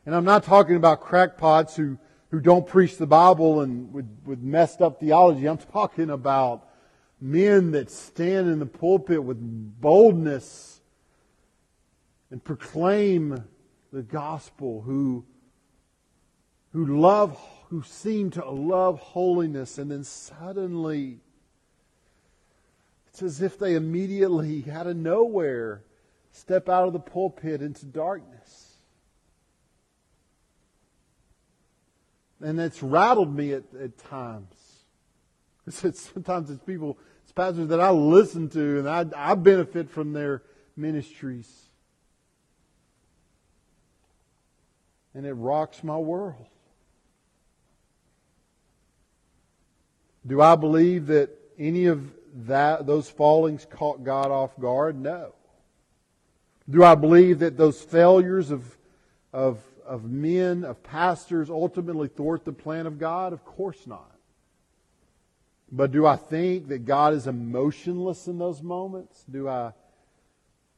And 0.10 0.16
I'm 0.16 0.26
not 0.26 0.44
talking 0.44 0.76
about 0.76 1.02
crackpots 1.02 1.76
who, 1.76 2.00
who 2.32 2.40
don't 2.40 2.66
preach 2.66 2.98
the 2.98 3.06
Bible 3.06 3.62
and 3.62 3.94
with, 3.94 4.10
with 4.26 4.40
messed 4.40 4.82
up 4.82 5.00
theology. 5.00 5.46
I'm 5.46 5.60
talking 5.60 6.10
about 6.10 6.68
men 7.22 7.70
that 7.74 7.92
stand 7.92 8.50
in 8.50 8.58
the 8.58 8.66
pulpit 8.66 9.24
with 9.24 9.38
boldness 9.40 10.82
and 12.32 12.44
proclaim 12.44 13.44
the 13.94 14.02
gospel 14.02 14.82
who 14.82 15.26
who 16.74 17.00
love, 17.00 17.40
who 17.68 17.84
seem 17.84 18.32
to 18.32 18.50
love 18.50 18.98
holiness, 18.98 19.78
and 19.78 19.92
then 19.92 20.04
suddenly 20.04 21.20
it's 23.10 23.22
as 23.22 23.44
if 23.44 23.60
they 23.60 23.76
immediately, 23.76 24.66
out 24.72 24.88
of 24.88 24.98
nowhere, 24.98 25.84
step 26.32 26.68
out 26.68 26.88
of 26.88 26.94
the 26.94 27.00
pulpit 27.00 27.62
into 27.62 27.86
darkness. 27.86 28.39
And 32.42 32.60
it's 32.60 32.82
rattled 32.82 33.36
me 33.36 33.54
at, 33.54 33.64
at 33.82 33.98
times. 33.98 34.56
Sometimes 35.70 36.50
it's 36.50 36.64
people, 36.64 36.98
it's 37.24 37.32
pastors 37.32 37.68
that 37.68 37.80
I 37.80 37.92
listen 37.92 38.50
to 38.50 38.80
and 38.80 38.90
I, 38.90 39.06
I 39.16 39.36
benefit 39.36 39.90
from 39.90 40.14
their 40.14 40.42
ministries. 40.76 41.50
And 45.14 45.26
it 45.26 45.34
rocks 45.34 45.84
my 45.84 45.98
world. 45.98 46.48
Do 50.26 50.42
I 50.42 50.56
believe 50.56 51.08
that 51.08 51.30
any 51.58 51.86
of 51.86 52.12
that 52.46 52.86
those 52.86 53.10
fallings 53.10 53.66
caught 53.70 54.04
God 54.04 54.32
off 54.32 54.58
guard? 54.60 55.00
No. 55.00 55.34
Do 56.70 56.84
I 56.84 56.96
believe 56.96 57.40
that 57.40 57.58
those 57.58 57.82
failures 57.82 58.52
of, 58.52 58.78
of, 59.34 59.60
of 59.90 60.06
men, 60.06 60.64
of 60.64 60.84
pastors, 60.84 61.50
ultimately 61.50 62.08
thwart 62.08 62.46
the 62.46 62.54
plan 62.54 62.86
of 62.86 63.00
God? 63.00 63.34
Of 63.34 63.44
course 63.44 63.88
not. 63.88 64.16
But 65.72 65.92
do 65.92 66.06
I 66.06 66.16
think 66.16 66.68
that 66.68 66.86
God 66.86 67.14
is 67.14 67.26
emotionless 67.26 68.28
in 68.28 68.38
those 68.38 68.62
moments? 68.62 69.26
Do 69.30 69.50
I? 69.50 69.74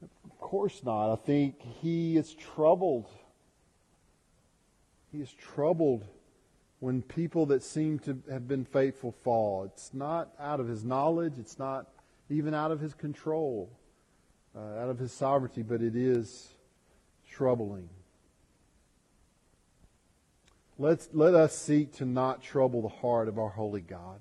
Of 0.01 0.39
course 0.39 0.81
not. 0.83 1.11
I 1.11 1.17
think 1.17 1.61
He 1.81 2.15
is 2.15 2.33
troubled. 2.33 3.09
He 5.11 5.19
is 5.19 5.31
troubled 5.33 6.05
when 6.79 7.01
people 7.01 7.47
that 7.47 7.63
seem 7.63 7.99
to 7.99 8.17
have 8.31 8.47
been 8.47 8.63
faithful 8.63 9.11
fall. 9.23 9.65
It's 9.65 9.93
not 9.93 10.29
out 10.39 10.61
of 10.61 10.67
his 10.67 10.85
knowledge, 10.85 11.33
it's 11.37 11.59
not 11.59 11.87
even 12.29 12.53
out 12.53 12.71
of 12.71 12.79
his 12.79 12.93
control, 12.93 13.69
uh, 14.55 14.79
out 14.79 14.89
of 14.89 14.97
his 14.97 15.11
sovereignty, 15.11 15.63
but 15.63 15.81
it 15.81 15.97
is 15.97 16.47
troubling. 17.29 17.89
Let's, 20.81 21.09
let 21.13 21.35
us 21.35 21.55
seek 21.55 21.93
to 21.97 22.05
not 22.05 22.41
trouble 22.41 22.81
the 22.81 22.89
heart 22.89 23.27
of 23.27 23.37
our 23.37 23.49
holy 23.49 23.81
God. 23.81 24.19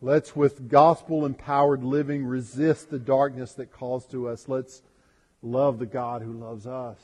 Let's, 0.00 0.36
with 0.36 0.68
gospel 0.68 1.26
empowered 1.26 1.82
living, 1.82 2.24
resist 2.24 2.88
the 2.88 3.00
darkness 3.00 3.54
that 3.54 3.72
calls 3.72 4.06
to 4.06 4.28
us. 4.28 4.48
Let's 4.48 4.82
love 5.42 5.80
the 5.80 5.86
God 5.86 6.22
who 6.22 6.32
loves 6.32 6.68
us. 6.68 7.00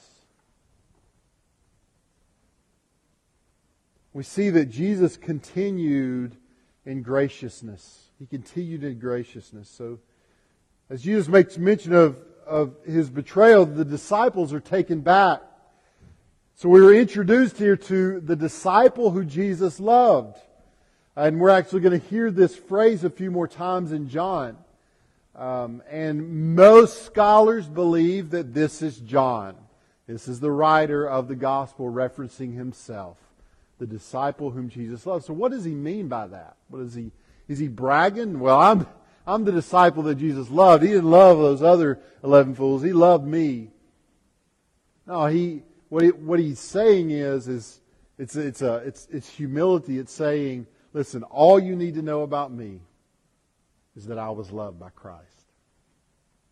we 4.13 4.23
see 4.23 4.51
that 4.51 4.67
Jesus 4.67 5.17
continued 5.17 6.37
in 6.85 7.03
graciousness. 7.03 8.11
He 8.19 8.27
continued 8.27 8.85
in 8.85 8.99
graciousness. 9.01 9.69
So, 9.69 9.99
as 10.89 11.03
Jesus 11.03 11.27
makes 11.27 11.59
mention 11.59 11.95
of, 11.95 12.17
of 12.47 12.75
his 12.85 13.11
betrayal, 13.11 13.67
the 13.67 13.85
disciples 13.85 14.53
are 14.53 14.61
taken 14.61 15.01
back. 15.01 15.43
So 16.61 16.69
we 16.69 16.83
were 16.83 16.93
introduced 16.93 17.57
here 17.57 17.75
to 17.75 18.21
the 18.21 18.37
disciple 18.37 19.13
who 19.13 19.25
Jesus 19.25 19.81
loved. 19.81 20.37
And 21.17 21.41
we're 21.41 21.49
actually 21.49 21.81
going 21.81 21.99
to 21.99 22.07
hear 22.09 22.31
this 22.31 22.55
phrase 22.55 23.03
a 23.03 23.09
few 23.09 23.31
more 23.31 23.49
times 23.49 23.93
in 23.93 24.11
John. 24.11 24.59
Um, 25.35 25.83
and 25.89 26.55
most 26.55 27.07
scholars 27.07 27.67
believe 27.67 28.29
that 28.33 28.53
this 28.53 28.83
is 28.83 28.99
John. 28.99 29.57
This 30.07 30.29
is 30.29 30.41
the 30.41 30.51
writer 30.51 31.09
of 31.09 31.29
the 31.29 31.35
gospel 31.35 31.91
referencing 31.91 32.55
himself 32.55 33.17
the 33.79 33.87
disciple 33.87 34.51
whom 34.51 34.69
Jesus 34.69 35.07
loved. 35.07 35.25
So 35.25 35.33
what 35.33 35.53
does 35.53 35.65
he 35.65 35.75
mean 35.75 36.09
by 36.09 36.27
that? 36.27 36.57
What 36.69 36.83
is 36.83 36.93
he 36.93 37.11
is 37.49 37.59
he 37.59 37.69
bragging? 37.69 38.39
Well, 38.39 38.61
I'm 38.61 38.87
I'm 39.27 39.45
the 39.45 39.53
disciple 39.53 40.03
that 40.03 40.17
Jesus 40.17 40.51
loved. 40.51 40.83
He 40.83 40.91
didn't 40.91 41.11
love 41.11 41.39
those 41.39 41.63
other 41.63 42.01
eleven 42.23 42.55
fools. 42.55 42.83
He 42.83 42.93
loved 42.93 43.27
me. 43.27 43.71
No, 45.07 45.25
he 45.25 45.63
what 45.91 46.05
he, 46.05 46.11
what 46.11 46.39
he's 46.39 46.59
saying 46.59 47.11
is 47.11 47.47
is 47.47 47.81
it's 48.17 48.37
it's 48.37 48.63
a 48.63 48.77
it's 48.77 49.07
it's 49.11 49.29
humility. 49.29 49.99
It's 49.99 50.13
saying, 50.13 50.67
listen, 50.95 51.23
all 51.25 51.61
you 51.61 51.77
need 51.77 51.95
to 51.95 52.03
know 52.03 52.23
about 52.23 52.53
me 52.53 52.81
is 53.97 54.07
that 54.07 54.19
I 54.19 54.31
was 54.31 54.51
loved 54.51 54.79
by 54.79 54.91
Christ. 54.91 55.27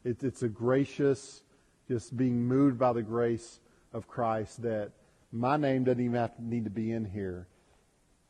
It, 0.04 0.22
it's 0.22 0.42
a 0.42 0.48
gracious, 0.48 1.42
just 1.86 2.16
being 2.16 2.46
moved 2.46 2.78
by 2.78 2.92
the 2.92 3.02
grace 3.02 3.60
of 3.92 4.08
Christ 4.08 4.62
that 4.62 4.90
my 5.30 5.56
name 5.56 5.84
doesn't 5.84 6.02
even 6.02 6.16
have 6.16 6.36
to 6.36 6.44
need 6.44 6.64
to 6.64 6.70
be 6.70 6.92
in 6.92 7.04
here. 7.04 7.46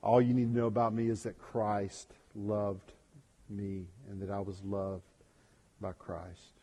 All 0.02 0.20
you 0.20 0.34
need 0.34 0.52
to 0.52 0.58
know 0.58 0.66
about 0.66 0.92
me 0.92 1.08
is 1.08 1.22
that 1.22 1.38
Christ 1.38 2.12
loved 2.34 2.92
me 3.48 3.86
and 4.10 4.20
that 4.20 4.30
I 4.30 4.40
was 4.40 4.62
loved 4.62 5.02
by 5.80 5.92
Christ. 5.92 6.57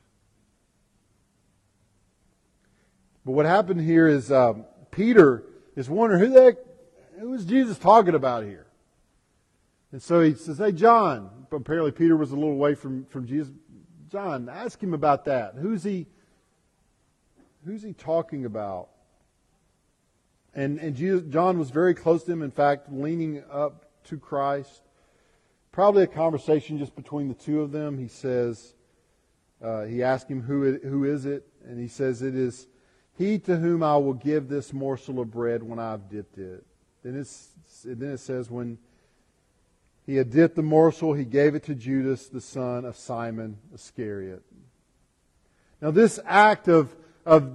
But 3.25 3.31
what 3.31 3.45
happened 3.45 3.81
here 3.81 4.07
is 4.07 4.31
um, 4.31 4.65
Peter 4.91 5.43
is 5.75 5.89
wondering 5.89 6.21
who 6.21 6.29
the 6.29 6.43
heck, 6.43 6.55
who 7.19 7.33
is 7.33 7.43
Jesus 7.43 7.77
talking 7.79 8.13
about 8.13 8.43
here? 8.43 8.67
And 9.91 10.01
so 10.01 10.21
he 10.21 10.33
says, 10.33 10.57
Hey, 10.57 10.71
John. 10.71 11.31
Apparently, 11.51 11.91
Peter 11.91 12.17
was 12.17 12.31
a 12.31 12.35
little 12.35 12.51
away 12.51 12.75
from, 12.75 13.05
from 13.05 13.25
Jesus. 13.25 13.53
John, 14.11 14.49
ask 14.49 14.81
him 14.81 14.93
about 14.93 15.25
that. 15.25 15.55
Who's 15.57 15.83
he, 15.83 16.05
who's 17.65 17.81
he 17.81 17.93
talking 17.93 18.45
about? 18.45 18.89
And, 20.53 20.79
and 20.79 20.95
Jesus, 20.95 21.23
John 21.29 21.57
was 21.57 21.69
very 21.69 21.93
close 21.93 22.23
to 22.25 22.31
him, 22.33 22.41
in 22.41 22.51
fact, 22.51 22.91
leaning 22.91 23.41
up 23.49 23.85
to 24.05 24.17
Christ. 24.17 24.81
Probably 25.71 26.03
a 26.03 26.07
conversation 26.07 26.77
just 26.77 26.95
between 26.95 27.29
the 27.29 27.33
two 27.33 27.61
of 27.61 27.71
them. 27.71 27.97
He 27.97 28.09
says, 28.09 28.73
uh, 29.63 29.83
he 29.83 30.03
asked 30.03 30.29
him, 30.29 30.41
who, 30.41 30.63
it, 30.63 30.83
who 30.83 31.05
is 31.05 31.25
it? 31.25 31.47
And 31.65 31.79
he 31.79 31.87
says, 31.87 32.21
It 32.21 32.35
is 32.35 32.67
he 33.17 33.39
to 33.39 33.57
whom 33.57 33.81
I 33.81 33.97
will 33.97 34.13
give 34.13 34.49
this 34.49 34.73
morsel 34.73 35.19
of 35.19 35.31
bread 35.31 35.63
when 35.63 35.79
I've 35.79 36.09
dipped 36.09 36.37
it. 36.37 36.65
Then, 37.03 37.17
it's, 37.19 37.49
then 37.83 38.11
it 38.11 38.19
says, 38.19 38.49
When 38.49 38.77
he 40.05 40.15
had 40.15 40.31
dipped 40.31 40.55
the 40.55 40.63
morsel, 40.63 41.13
he 41.13 41.25
gave 41.25 41.55
it 41.55 41.63
to 41.63 41.75
Judas, 41.75 42.27
the 42.27 42.41
son 42.41 42.85
of 42.85 42.95
Simon 42.95 43.57
Iscariot. 43.73 44.43
Now, 45.81 45.91
this 45.91 46.19
act 46.25 46.67
of, 46.67 46.95
of 47.25 47.51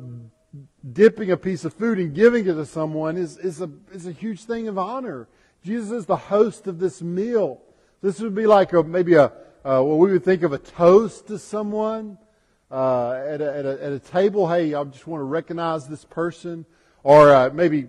dipping 0.93 1.31
a 1.31 1.37
piece 1.37 1.65
of 1.65 1.75
food 1.75 1.99
and 1.99 2.15
giving 2.15 2.47
it 2.47 2.55
to 2.55 2.67
someone 2.67 3.17
is, 3.17 3.37
is, 3.39 3.61
a, 3.61 3.71
is 3.93 4.07
a 4.07 4.13
huge 4.13 4.45
thing 4.45 4.69
of 4.69 4.79
honor. 4.79 5.29
Jesus 5.63 5.91
is 5.91 6.07
the 6.07 6.17
host 6.17 6.67
of 6.67 6.79
this 6.79 7.03
meal. 7.03 7.61
This 8.03 8.21
would 8.21 8.35
be 8.35 8.47
like 8.47 8.73
a, 8.73 8.83
maybe 8.83 9.15
a, 9.15 9.33
uh, 9.65 9.83
what 9.83 9.99
we 9.99 10.13
would 10.13 10.25
think 10.25 10.43
of 10.43 10.53
a 10.53 10.59
toast 10.59 11.27
to 11.27 11.39
someone 11.39 12.19
uh, 12.71 13.13
at, 13.13 13.41
a, 13.41 13.57
at, 13.57 13.67
a, 13.67 13.85
at, 13.85 13.93
a, 13.93 13.99
table. 13.99 14.49
Hey, 14.49 14.75
I 14.75 14.85
just 14.85 15.07
want 15.07 15.21
to 15.21 15.25
recognize 15.25 15.89
this 15.89 16.05
person. 16.05 16.65
Or 17.03 17.35
uh, 17.35 17.51
maybe 17.53 17.89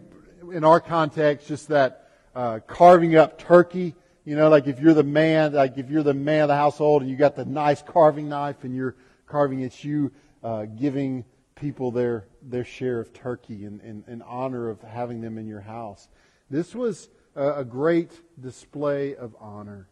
in 0.51 0.63
our 0.63 0.79
context, 0.79 1.47
just 1.47 1.67
that 1.67 2.09
uh, 2.35 2.59
carving 2.65 3.15
up 3.15 3.37
turkey. 3.37 3.95
You 4.25 4.35
know, 4.35 4.49
like 4.49 4.67
if 4.67 4.79
you're 4.79 4.93
the 4.93 5.03
man, 5.03 5.53
like 5.53 5.77
if 5.77 5.89
you're 5.89 6.03
the 6.03 6.13
man 6.13 6.43
of 6.43 6.47
the 6.47 6.55
household 6.55 7.01
and 7.01 7.11
you 7.11 7.17
got 7.17 7.35
the 7.35 7.45
nice 7.45 7.81
carving 7.81 8.29
knife 8.29 8.63
and 8.63 8.75
you're 8.75 8.95
carving, 9.27 9.61
it's 9.61 9.83
you 9.83 10.11
uh, 10.43 10.65
giving 10.65 11.25
people 11.55 11.91
their, 11.91 12.25
their 12.41 12.63
share 12.63 12.99
of 12.99 13.13
turkey 13.13 13.65
in, 13.65 13.79
in, 13.81 14.03
in 14.07 14.21
honor 14.23 14.69
of 14.69 14.81
having 14.81 15.21
them 15.21 15.37
in 15.37 15.47
your 15.47 15.61
house. 15.61 16.07
This 16.49 16.73
was 16.73 17.09
a, 17.35 17.59
a 17.59 17.65
great 17.65 18.11
display 18.39 19.15
of 19.15 19.35
honor. 19.39 19.87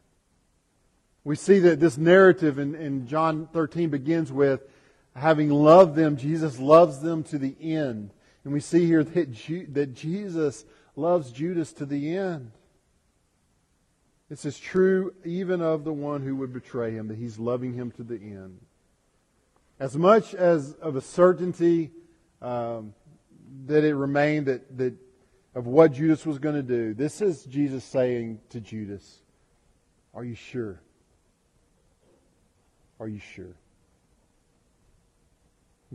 We 1.24 1.36
see 1.36 1.60
that 1.60 1.80
this 1.80 1.98
narrative 1.98 2.60
in, 2.60 2.76
in 2.76 3.08
John 3.08 3.48
13 3.54 3.90
begins 3.90 4.32
with 4.32 4.64
having 5.16 5.50
loved 5.50 5.96
them, 5.96 6.18
Jesus 6.18 6.60
loves 6.60 7.00
them 7.00 7.24
to 7.26 7.38
the 7.38 7.56
end. 7.60 8.12
And 8.44 8.54
we 8.54 8.60
see 8.60 8.86
here 8.86 9.04
that, 9.04 9.32
Ju- 9.32 9.68
that 9.72 9.94
Jesus 9.94 10.66
loves 10.96 11.32
Judas 11.32 11.74
to 11.74 11.86
the 11.86 12.16
end. 12.16 12.52
This 14.30 14.46
is 14.46 14.60
true 14.60 15.14
even 15.26 15.62
of 15.62 15.84
the 15.84 15.94
one 15.94 16.22
who 16.22 16.36
would 16.38 16.54
betray 16.54 16.92
him, 16.92 17.08
that 17.08 17.18
he's 17.18 17.40
loving 17.40 17.74
him 17.74 17.92
to 17.92 18.04
the 18.04 18.16
end 18.16 18.60
as 19.80 19.96
much 19.98 20.34
as 20.36 20.74
of 20.74 20.96
a 20.96 21.02
certainty 21.02 21.92
um, 22.42 22.94
that 23.66 23.84
it 23.84 23.96
remained 23.96 24.46
that, 24.48 24.78
that 24.78 24.94
of 25.56 25.66
what 25.66 25.94
Judas 25.94 26.26
was 26.26 26.38
going 26.38 26.56
to 26.56 26.62
do. 26.64 26.94
This 26.94 27.22
is 27.22 27.44
Jesus 27.46 27.84
saying 27.84 28.40
to 28.50 28.60
Judas, 28.60 29.20
Are 30.14 30.24
you 30.24 30.36
sure? 30.36 30.82
Are 33.00 33.08
you 33.08 33.20
sure? 33.20 33.56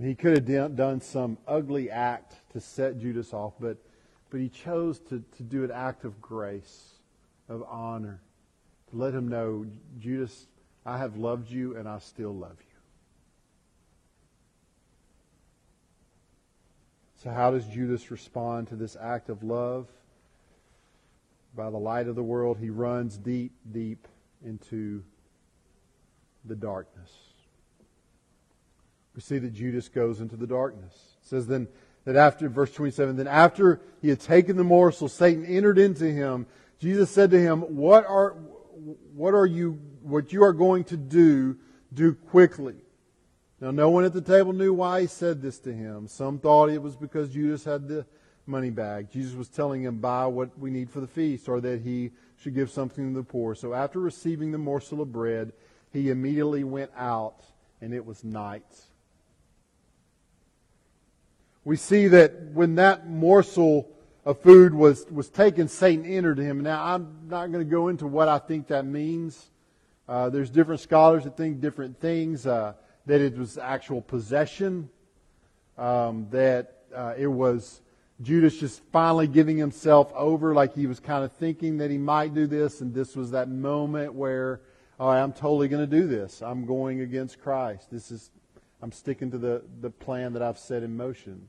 He 0.01 0.15
could 0.15 0.49
have 0.49 0.75
done 0.75 1.01
some 1.01 1.39
ugly 1.47 1.91
act 1.91 2.35
to 2.53 2.61
set 2.61 2.99
Judas 2.99 3.33
off, 3.33 3.55
but, 3.61 3.77
but 4.31 4.41
he 4.41 4.49
chose 4.49 4.99
to, 5.11 5.23
to 5.37 5.43
do 5.43 5.63
an 5.63 5.71
act 5.71 6.05
of 6.05 6.21
grace, 6.21 6.95
of 7.49 7.63
honor, 7.69 8.21
to 8.91 8.97
let 8.97 9.15
him 9.15 9.29
know, 9.29 9.65
Judas, 10.01 10.47
I 10.85 10.99
have 10.99 11.17
loved 11.17 11.49
you 11.49 11.77
and 11.77 11.89
I 11.89 12.01
still 12.01 12.35
love 12.35 12.57
you. 12.59 12.75
So, 17.23 17.31
how 17.31 17.53
does 17.53 17.65
Judas 17.67 18.11
respond 18.11 18.69
to 18.69 18.77
this 18.77 18.97
act 19.01 19.31
of 19.31 19.43
love? 19.43 19.89
By 21.57 21.71
the 21.71 21.79
light 21.79 22.09
of 22.09 22.17
the 22.17 22.23
world, 22.23 22.59
he 22.59 22.69
runs 22.69 23.17
deep, 23.17 23.53
deep 23.71 24.09
into 24.45 25.05
the 26.45 26.57
darkness. 26.57 27.11
We 29.15 29.21
see 29.21 29.39
that 29.39 29.53
Judas 29.53 29.89
goes 29.89 30.21
into 30.21 30.37
the 30.37 30.47
darkness. 30.47 30.93
It 31.23 31.29
says 31.29 31.47
then 31.47 31.69
that 32.05 32.17
after, 32.17 32.49
verse 32.49 32.73
27, 32.73 33.17
then 33.17 33.29
after 33.29 33.81
he 34.03 34.09
had 34.09 34.21
taken 34.21 34.57
the 34.57 34.65
morsel, 34.65 35.09
Satan 35.09 35.47
entered 35.47 35.79
into 35.79 36.11
him. 36.11 36.47
Jesus 36.79 37.11
said 37.11 37.31
to 37.31 37.41
him, 37.41 37.61
What 37.61 38.07
are, 38.07 38.31
what 39.15 39.35
are 39.35 39.47
you, 39.47 39.79
what 40.03 40.33
you 40.33 40.43
are 40.43 40.53
going 40.53 40.85
to 40.85 40.97
do, 40.97 41.57
do 41.93 42.15
quickly. 42.15 42.75
Now, 43.61 43.71
no 43.71 43.89
one 43.89 44.05
at 44.05 44.13
the 44.13 44.21
table 44.21 44.53
knew 44.53 44.75
why 44.75 45.03
he 45.03 45.07
said 45.07 45.41
this 45.41 45.59
to 45.61 45.73
him. 45.73 46.09
Some 46.09 46.39
thought 46.39 46.69
it 46.69 46.83
was 46.83 46.97
because 46.97 47.31
Judas 47.31 47.65
had 47.65 47.89
the 47.89 48.05
money 48.47 48.71
bag. 48.71 49.11
Jesus 49.11 49.35
was 49.35 49.49
telling 49.49 49.83
him, 49.83 49.99
buy 49.99 50.27
what 50.27 50.59
we 50.59 50.71
need 50.71 50.91
for 50.91 51.01
the 51.01 51.07
feast, 51.07 51.49
or 51.49 51.61
that 51.61 51.81
he 51.81 52.11
should 52.37 52.55
give 52.55 52.71
something 52.71 53.15
to 53.15 53.21
the 53.21 53.25
poor. 53.25 53.55
So 53.55 53.73
after 53.73 54.01
receiving 54.01 54.53
the 54.53 54.59
morsel 54.59 55.01
of 55.01 55.13
bread, 55.13 55.53
he 55.93 56.11
immediately 56.11 56.65
went 56.65 56.91
out, 56.97 57.45
and 57.81 57.95
it 57.95 58.05
was 58.05 58.25
night. 58.25 58.67
We 61.65 61.77
see 61.77 62.09
that 62.09 62.53
when 62.53 62.75
that 62.75 63.09
morsel 63.09 63.89
of 64.25 64.41
food 64.41 64.75
was, 64.75 65.07
was 65.11 65.29
taken, 65.31 65.69
Satan 65.69 66.05
entered 66.05 66.39
him. 66.39 66.63
Now, 66.63 66.85
I'm 66.85 67.29
not 67.29 67.53
going 67.53 67.65
to 67.65 67.71
go 67.71 67.89
into 67.89 68.07
what 68.07 68.29
I 68.29 68.39
think 68.39 68.69
that 68.69 68.85
means. 68.85 69.51
Uh, 70.09 70.29
there's 70.29 70.51
different 70.51 70.81
scholars 70.81 71.25
that 71.25 71.37
think 71.37 71.61
different 71.61 72.01
things. 72.01 72.47
Uh, 72.47 72.75
that 73.07 73.21
it 73.21 73.37
was 73.37 73.59
actual 73.59 74.01
possession. 74.01 74.89
Um, 75.77 76.29
that 76.31 76.85
uh, 76.95 77.15
it 77.19 77.27
was 77.27 77.81
Judas 78.23 78.57
just 78.57 78.81
finally 78.93 79.27
giving 79.27 79.57
himself 79.57 80.13
over, 80.15 80.55
like 80.55 80.75
he 80.75 80.87
was 80.87 81.01
kind 81.01 81.25
of 81.25 81.33
thinking 81.33 81.79
that 81.79 81.91
he 81.91 81.99
might 81.99 82.33
do 82.33 82.47
this, 82.47 82.81
and 82.81 82.95
this 82.95 83.17
was 83.17 83.33
that 83.33 83.49
moment 83.49 84.15
where, 84.15 84.61
oh, 85.01 85.09
I'm 85.09 85.33
totally 85.33 85.67
going 85.67 85.89
to 85.89 86.01
do 86.01 86.07
this. 86.07 86.41
I'm 86.41 86.65
going 86.65 87.01
against 87.01 87.41
Christ. 87.41 87.91
This 87.91 88.13
is, 88.13 88.31
I'm 88.81 88.93
sticking 88.93 89.33
to 89.33 89.39
the, 89.39 89.63
the 89.81 89.91
plan 89.91 90.33
that 90.35 90.43
I've 90.43 90.59
set 90.59 90.85
in 90.85 90.97
motion. 90.97 91.49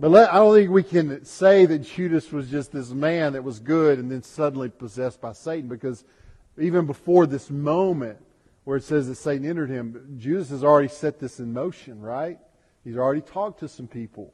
But 0.00 0.10
let, 0.10 0.32
I 0.32 0.36
don't 0.36 0.54
think 0.54 0.70
we 0.70 0.84
can 0.84 1.24
say 1.24 1.66
that 1.66 1.80
Judas 1.80 2.30
was 2.30 2.48
just 2.48 2.70
this 2.70 2.90
man 2.90 3.32
that 3.32 3.42
was 3.42 3.58
good 3.58 3.98
and 3.98 4.10
then 4.10 4.22
suddenly 4.22 4.68
possessed 4.68 5.20
by 5.20 5.32
Satan 5.32 5.68
because 5.68 6.04
even 6.56 6.86
before 6.86 7.26
this 7.26 7.50
moment 7.50 8.18
where 8.64 8.76
it 8.76 8.84
says 8.84 9.08
that 9.08 9.16
Satan 9.16 9.48
entered 9.48 9.70
him, 9.70 10.16
Judas 10.18 10.50
has 10.50 10.62
already 10.62 10.88
set 10.88 11.18
this 11.18 11.40
in 11.40 11.52
motion, 11.52 12.00
right? 12.00 12.38
He's 12.84 12.96
already 12.96 13.22
talked 13.22 13.60
to 13.60 13.68
some 13.68 13.88
people 13.88 14.32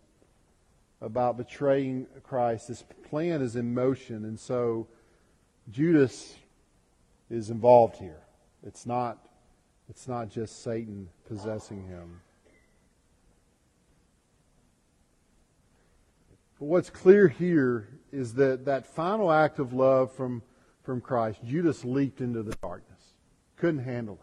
about 1.01 1.37
betraying 1.37 2.07
Christ. 2.23 2.69
This 2.69 2.85
plan 3.09 3.41
is 3.41 3.57
in 3.57 3.73
motion, 3.73 4.25
and 4.25 4.39
so 4.39 4.87
Judas 5.71 6.35
is 7.31 7.51
involved 7.51 7.97
here. 7.97 8.21
It's 8.67 8.87
not, 8.87 9.19
it's 9.89 10.09
not 10.09 10.31
just 10.31 10.63
Satan 10.63 11.09
possessing 11.27 11.87
him. 11.87 12.21
But 16.65 16.71
what's 16.71 16.89
clear 16.89 17.29
here 17.29 17.91
is 18.11 18.33
that 18.35 18.65
that 18.65 18.87
final 18.87 19.31
act 19.31 19.59
of 19.59 19.75
love 19.75 20.11
from 20.13 20.43
from 20.83 21.03
Christ, 21.03 21.41
Judas 21.45 21.85
leaped 21.85 22.23
into 22.23 22.43
the 22.43 22.57
darkness. 22.63 23.03
Couldn't 23.57 23.85
handle 23.85 24.19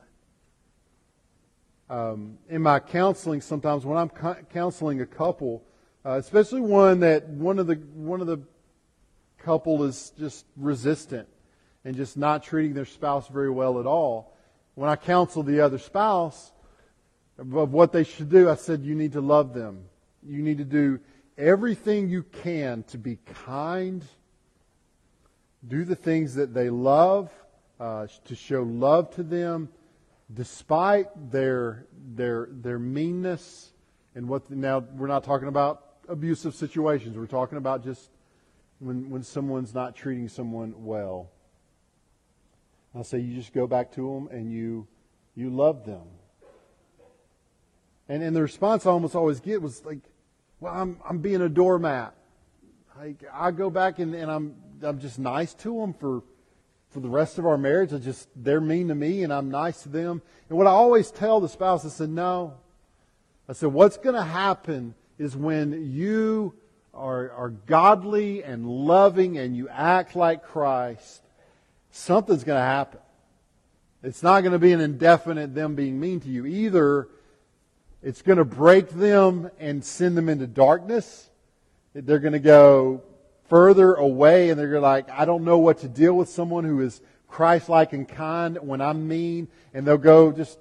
it. 1.87 1.93
Um, 1.93 2.39
in 2.49 2.63
my 2.63 2.79
counseling, 2.79 3.41
sometimes 3.41 3.85
when 3.85 3.95
I'm 3.95 4.09
counseling 4.49 5.01
a 5.01 5.05
couple, 5.05 5.63
uh, 6.03 6.13
especially 6.13 6.61
one 6.61 7.01
that 7.01 7.29
one 7.29 7.59
of 7.59 7.67
the 7.67 7.75
one 7.75 8.21
of 8.21 8.25
the 8.25 8.39
couple 9.37 9.83
is 9.83 10.11
just 10.17 10.47
resistant 10.57 11.27
and 11.85 11.95
just 11.95 12.17
not 12.17 12.41
treating 12.41 12.73
their 12.73 12.85
spouse 12.85 13.27
very 13.27 13.51
well 13.51 13.79
at 13.79 13.85
all. 13.85 14.35
When 14.73 14.89
I 14.89 14.95
counsel 14.95 15.43
the 15.43 15.59
other 15.59 15.77
spouse 15.77 16.51
of 17.37 17.71
what 17.71 17.91
they 17.91 18.03
should 18.03 18.31
do, 18.31 18.49
I 18.49 18.55
said, 18.55 18.81
you 18.81 18.95
need 18.95 19.11
to 19.11 19.21
love 19.21 19.53
them. 19.53 19.83
You 20.27 20.41
need 20.41 20.57
to 20.57 20.65
do 20.65 20.99
everything 21.37 22.09
you 22.09 22.23
can 22.23 22.83
to 22.83 22.97
be 22.97 23.17
kind 23.45 24.03
do 25.67 25.83
the 25.83 25.95
things 25.95 26.35
that 26.35 26.53
they 26.53 26.69
love, 26.69 27.31
uh, 27.79 28.07
to 28.25 28.35
show 28.35 28.63
love 28.63 29.13
to 29.15 29.23
them, 29.23 29.69
despite 30.33 31.07
their 31.31 31.85
their 32.15 32.47
their 32.51 32.79
meanness 32.79 33.71
and 34.15 34.27
what. 34.27 34.49
Now 34.49 34.79
we're 34.79 35.07
not 35.07 35.23
talking 35.23 35.47
about 35.47 35.83
abusive 36.07 36.55
situations. 36.55 37.17
We're 37.17 37.27
talking 37.27 37.57
about 37.57 37.83
just 37.83 38.09
when 38.79 39.09
when 39.09 39.23
someone's 39.23 39.73
not 39.73 39.95
treating 39.95 40.29
someone 40.29 40.73
well. 40.77 41.29
I'll 42.95 43.03
say 43.03 43.19
you 43.19 43.35
just 43.35 43.53
go 43.53 43.67
back 43.67 43.91
to 43.93 44.13
them 44.13 44.35
and 44.35 44.51
you 44.51 44.87
you 45.35 45.49
love 45.49 45.85
them. 45.85 46.07
And 48.09 48.23
and 48.23 48.35
the 48.35 48.41
response 48.41 48.85
I 48.85 48.89
almost 48.89 49.15
always 49.15 49.39
get 49.39 49.61
was 49.61 49.85
like, 49.85 49.99
"Well, 50.61 50.73
I'm 50.73 50.97
I'm 51.07 51.17
being 51.17 51.41
a 51.41 51.49
doormat." 51.49 52.15
Like 52.97 53.23
I 53.33 53.51
go 53.51 53.69
back 53.69 53.99
and, 53.99 54.15
and 54.15 54.31
I'm 54.31 54.55
I'm 54.81 54.99
just 54.99 55.19
nice 55.19 55.53
to 55.55 55.81
them 55.81 55.93
for 55.93 56.23
for 56.91 56.99
the 56.99 57.09
rest 57.09 57.37
of 57.37 57.45
our 57.45 57.57
marriage. 57.57 57.93
I 57.93 57.97
just 57.97 58.27
they're 58.35 58.61
mean 58.61 58.89
to 58.89 58.95
me 58.95 59.23
and 59.23 59.33
I'm 59.33 59.49
nice 59.49 59.83
to 59.83 59.89
them. 59.89 60.21
And 60.49 60.57
what 60.57 60.67
I 60.67 60.71
always 60.71 61.09
tell 61.09 61.39
the 61.39 61.49
spouse, 61.49 61.85
I 61.85 61.89
said, 61.89 62.09
no. 62.09 62.55
I 63.47 63.53
said, 63.53 63.73
what's 63.73 63.97
going 63.97 64.15
to 64.15 64.23
happen 64.23 64.93
is 65.17 65.35
when 65.35 65.91
you 65.91 66.53
are, 66.93 67.31
are 67.31 67.49
godly 67.49 68.43
and 68.43 68.65
loving 68.65 69.37
and 69.37 69.55
you 69.55 69.69
act 69.69 70.15
like 70.15 70.43
Christ, 70.43 71.21
something's 71.91 72.43
going 72.43 72.59
to 72.59 72.65
happen. 72.65 72.99
It's 74.03 74.23
not 74.23 74.41
going 74.41 74.53
to 74.53 74.59
be 74.59 74.73
an 74.73 74.81
indefinite 74.81 75.55
them 75.55 75.75
being 75.75 75.99
mean 75.99 76.19
to 76.21 76.29
you. 76.29 76.45
Either 76.45 77.07
it's 78.03 78.21
going 78.21 78.37
to 78.37 78.45
break 78.45 78.89
them 78.89 79.49
and 79.59 79.83
send 79.83 80.17
them 80.17 80.29
into 80.29 80.47
darkness. 80.47 81.29
They're 81.93 82.19
going 82.19 82.33
to 82.33 82.39
go, 82.39 83.03
further 83.51 83.95
away 83.95 84.49
and 84.49 84.57
they're 84.57 84.79
like, 84.79 85.09
I 85.09 85.25
don't 85.25 85.43
know 85.43 85.57
what 85.57 85.79
to 85.79 85.89
deal 85.89 86.13
with 86.13 86.29
someone 86.29 86.63
who 86.63 86.79
is 86.79 87.01
Christ 87.27 87.67
like 87.67 87.91
and 87.91 88.07
kind 88.07 88.57
when 88.61 88.79
I'm 88.79 89.09
mean. 89.09 89.49
And 89.73 89.85
they'll 89.85 89.97
go 89.97 90.31
just, 90.31 90.57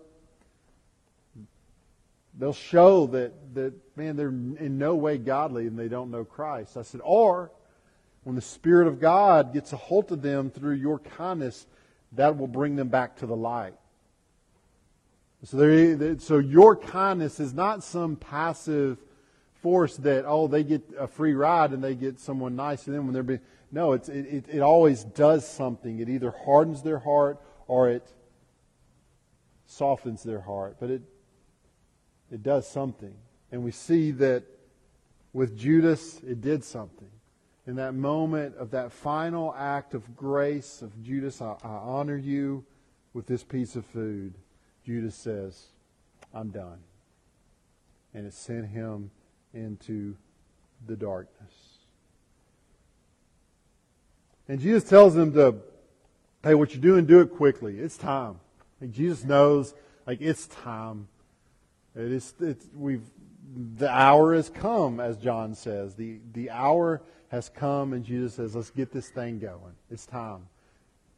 they'll 2.37 2.53
show 2.53 3.07
that, 3.07 3.55
that, 3.55 3.74
man, 3.96 4.16
they're 4.16 4.31
in 4.31 4.76
no 4.76 4.96
way 4.96 5.18
godly 5.18 5.68
and 5.68 5.79
they 5.79 5.87
don't 5.87 6.11
know 6.11 6.24
Christ. 6.24 6.76
I 6.76 6.83
said, 6.83 7.00
or 7.05 7.53
when 8.24 8.35
the 8.35 8.42
Spirit 8.42 8.88
of 8.88 8.98
God 8.98 9.53
gets 9.53 9.72
a 9.72 9.76
hold 9.76 10.11
of 10.11 10.20
them 10.20 10.50
through 10.50 10.74
your 10.74 10.98
kindness, 10.98 11.68
that 12.14 12.37
will 12.37 12.48
bring 12.48 12.74
them 12.74 12.88
back 12.88 13.18
to 13.18 13.26
the 13.26 13.37
light. 13.37 13.74
So, 15.44 16.16
so 16.18 16.38
your 16.38 16.76
kindness 16.76 17.40
is 17.40 17.55
not 17.55 17.83
some 17.83 18.16
passive 18.16 18.98
force 19.62 19.96
that 19.98 20.24
oh 20.26 20.46
they 20.46 20.64
get 20.64 20.83
a 20.98 21.07
free 21.07 21.35
ride 21.35 21.72
and 21.72 21.85
they 21.85 21.94
get 21.94 22.18
someone 22.18 22.57
nice 22.57 22.85
to 22.85 22.90
them 22.90 23.05
when 23.07 23.14
they're 23.14 23.22
being 23.22 23.40
no 23.70 23.92
it's, 23.92 24.09
it, 24.09 24.26
it, 24.26 24.44
it 24.48 24.61
always 24.61 25.05
does 25.05 25.46
something. 25.46 26.00
It 26.00 26.09
either 26.09 26.31
hardens 26.44 26.83
their 26.83 26.98
heart 26.98 27.38
or 27.66 27.90
it 27.90 28.07
softens 29.66 30.22
their 30.22 30.40
heart 30.40 30.76
but 30.81 30.90
it 30.90 31.03
it 32.31 32.42
does 32.42 32.68
something. 32.68 33.14
And 33.53 33.64
we 33.64 33.72
see 33.72 34.12
that 34.12 34.44
with 35.33 35.57
Judas 35.57 36.20
it 36.22 36.40
did 36.40 36.64
something. 36.64 37.11
In 37.66 37.76
that 37.76 37.94
moment 37.94 38.57
of 38.57 38.70
that 38.72 38.92
final 38.92 39.55
act 39.57 39.94
of 39.94 40.16
grace 40.16 40.83
of 40.83 41.03
Judas 41.03 41.40
I, 41.40 41.57
I 41.62 41.68
honor 41.68 42.16
you 42.16 42.64
with 43.14 43.26
this 43.26 43.42
piece 43.42 43.76
of 43.76 43.87
food 43.87 44.35
Judas 44.90 45.14
says 45.14 45.66
I'm 46.35 46.50
done 46.50 46.81
and 48.12 48.26
it 48.26 48.35
sent 48.35 48.66
him 48.66 49.12
into 49.55 50.16
the 50.85 50.96
darkness. 50.96 51.53
And 54.48 54.59
Jesus 54.59 54.83
tells 54.83 55.14
them 55.14 55.33
to, 55.35 55.55
hey, 56.42 56.57
what 56.57 56.74
you're 56.74 56.83
doing, 56.83 57.07
do 57.07 57.20
it 57.20 57.37
quickly. 57.37 57.79
It's 57.79 57.96
time. 57.96 58.40
Jesus 58.90 59.22
knows, 59.22 59.74
like 60.09 60.20
it's 60.20 60.48
time. 60.48 61.07
It 61.94 62.11
is, 62.11 62.35
it's, 62.40 62.66
we've, 62.74 63.05
the 63.76 63.88
hour 63.88 64.35
has 64.35 64.48
come, 64.48 64.98
as 64.98 65.18
John 65.18 65.55
says. 65.55 65.94
The, 65.94 66.18
the 66.33 66.50
hour 66.50 67.00
has 67.29 67.48
come, 67.48 67.92
and 67.92 68.05
Jesus 68.05 68.35
says, 68.35 68.57
let's 68.57 68.70
get 68.70 68.90
this 68.90 69.09
thing 69.09 69.38
going. 69.38 69.76
It's 69.88 70.05
time. 70.05 70.48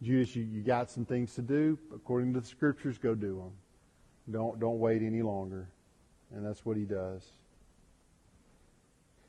Judas, 0.02 0.36
you, 0.36 0.42
you 0.42 0.60
got 0.60 0.90
some 0.90 1.06
things 1.06 1.34
to 1.36 1.42
do. 1.42 1.78
According 1.94 2.34
to 2.34 2.40
the 2.40 2.46
scriptures, 2.46 2.98
go 2.98 3.14
do 3.14 3.36
them. 3.36 3.52
Don't, 4.30 4.60
don't 4.60 4.78
wait 4.78 5.02
any 5.02 5.22
longer. 5.22 5.68
And 6.34 6.44
that's 6.46 6.64
what 6.64 6.76
he 6.76 6.84
does. 6.84 7.22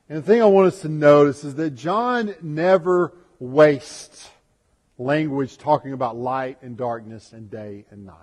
And 0.07 0.19
the 0.19 0.21
thing 0.21 0.41
I 0.41 0.45
want 0.45 0.67
us 0.67 0.81
to 0.81 0.89
notice 0.89 1.43
is 1.43 1.55
that 1.55 1.71
John 1.71 2.35
never 2.41 3.13
wastes 3.39 4.29
language 4.97 5.57
talking 5.57 5.93
about 5.93 6.15
light 6.15 6.61
and 6.61 6.77
darkness 6.77 7.33
and 7.33 7.49
day 7.49 7.85
and 7.89 8.05
night. 8.05 8.15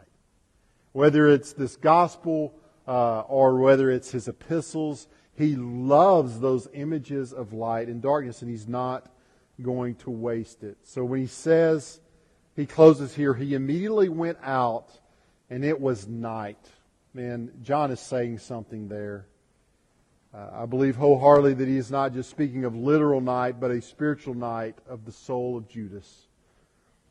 Whether 0.92 1.28
it's 1.28 1.52
this 1.52 1.76
gospel 1.76 2.54
uh, 2.86 3.20
or 3.20 3.58
whether 3.58 3.90
it's 3.90 4.10
his 4.10 4.28
epistles, 4.28 5.08
He 5.40 5.56
loves 5.56 6.38
those 6.38 6.68
images 6.74 7.32
of 7.32 7.54
light 7.54 7.88
and 7.88 8.02
darkness, 8.02 8.42
and 8.42 8.50
he's 8.50 8.68
not 8.68 9.10
going 9.62 9.94
to 9.94 10.10
waste 10.10 10.62
it. 10.62 10.76
So 10.82 11.02
when 11.02 11.20
he 11.20 11.26
says, 11.26 11.98
he 12.56 12.66
closes 12.66 13.14
here, 13.14 13.32
he 13.32 13.54
immediately 13.54 14.10
went 14.10 14.36
out, 14.42 14.99
and 15.50 15.64
it 15.64 15.78
was 15.78 16.06
night. 16.06 16.70
Man, 17.12 17.50
John 17.62 17.90
is 17.90 18.00
saying 18.00 18.38
something 18.38 18.88
there. 18.88 19.26
Uh, 20.32 20.48
I 20.52 20.66
believe 20.66 20.94
wholeheartedly 20.94 21.54
that 21.54 21.66
he 21.66 21.76
is 21.76 21.90
not 21.90 22.14
just 22.14 22.30
speaking 22.30 22.64
of 22.64 22.76
literal 22.76 23.20
night, 23.20 23.58
but 23.58 23.72
a 23.72 23.82
spiritual 23.82 24.34
night 24.34 24.78
of 24.88 25.04
the 25.04 25.10
soul 25.10 25.56
of 25.56 25.68
Judas. 25.68 26.28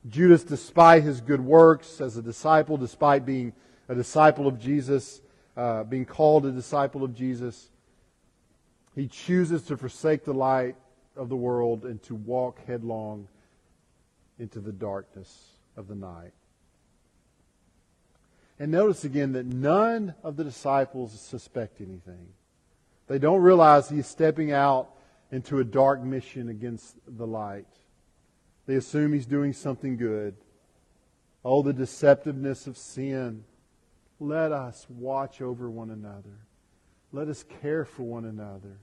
Judas, 0.07 0.45
despite 0.45 1.03
his 1.03 1.19
good 1.19 1.41
works 1.41 1.99
as 1.99 2.15
a 2.15 2.21
disciple, 2.21 2.77
despite 2.77 3.25
being 3.25 3.51
a 3.89 3.95
disciple 3.95 4.47
of 4.47 4.57
Jesus, 4.57 5.19
uh, 5.57 5.83
being 5.83 6.05
called 6.05 6.45
a 6.45 6.51
disciple 6.51 7.03
of 7.03 7.13
Jesus, 7.13 7.69
he 8.95 9.07
chooses 9.07 9.63
to 9.63 9.75
forsake 9.75 10.23
the 10.23 10.33
light 10.33 10.77
of 11.17 11.27
the 11.27 11.35
world 11.35 11.83
and 11.83 12.01
to 12.03 12.15
walk 12.15 12.65
headlong 12.65 13.27
into 14.39 14.61
the 14.61 14.71
darkness 14.71 15.49
of 15.75 15.89
the 15.89 15.95
night. 15.95 16.31
And 18.59 18.71
notice 18.71 19.05
again 19.05 19.31
that 19.33 19.45
none 19.45 20.13
of 20.21 20.35
the 20.35 20.43
disciples 20.43 21.19
suspect 21.19 21.79
anything. 21.79 22.27
They 23.07 23.17
don't 23.17 23.41
realize 23.41 23.89
he's 23.89 24.05
stepping 24.05 24.51
out 24.51 24.89
into 25.31 25.59
a 25.59 25.63
dark 25.63 26.03
mission 26.03 26.49
against 26.49 26.95
the 27.07 27.25
light. 27.25 27.67
They 28.65 28.75
assume 28.75 29.13
he's 29.13 29.25
doing 29.25 29.53
something 29.53 29.95
good. 29.95 30.35
Oh, 31.43 31.63
the 31.63 31.73
deceptiveness 31.73 32.67
of 32.67 32.77
sin. 32.77 33.45
Let 34.19 34.51
us 34.51 34.85
watch 34.89 35.41
over 35.41 35.69
one 35.69 35.89
another. 35.89 36.45
Let 37.13 37.29
us 37.29 37.45
care 37.61 37.85
for 37.85 38.03
one 38.03 38.25
another. 38.25 38.77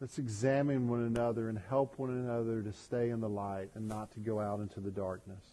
Let's 0.00 0.18
examine 0.18 0.88
one 0.88 1.04
another 1.04 1.48
and 1.48 1.58
help 1.68 1.98
one 1.98 2.10
another 2.10 2.62
to 2.62 2.72
stay 2.72 3.10
in 3.10 3.20
the 3.20 3.28
light 3.28 3.70
and 3.74 3.88
not 3.88 4.12
to 4.12 4.20
go 4.20 4.40
out 4.40 4.60
into 4.60 4.80
the 4.80 4.90
darkness. 4.90 5.44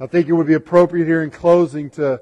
I 0.00 0.06
think 0.06 0.28
it 0.28 0.32
would 0.32 0.46
be 0.46 0.54
appropriate 0.54 1.06
here 1.06 1.22
in 1.22 1.30
closing 1.30 1.88
to 1.90 2.20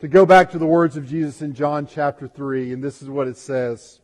to 0.00 0.08
go 0.08 0.26
back 0.26 0.50
to 0.50 0.58
the 0.58 0.66
words 0.66 0.96
of 0.96 1.08
Jesus 1.08 1.40
in 1.40 1.54
John 1.54 1.86
chapter 1.86 2.28
3, 2.28 2.72
and 2.72 2.84
this 2.84 3.00
is 3.00 3.08
what 3.08 3.28
it 3.28 3.38
says. 3.38 4.00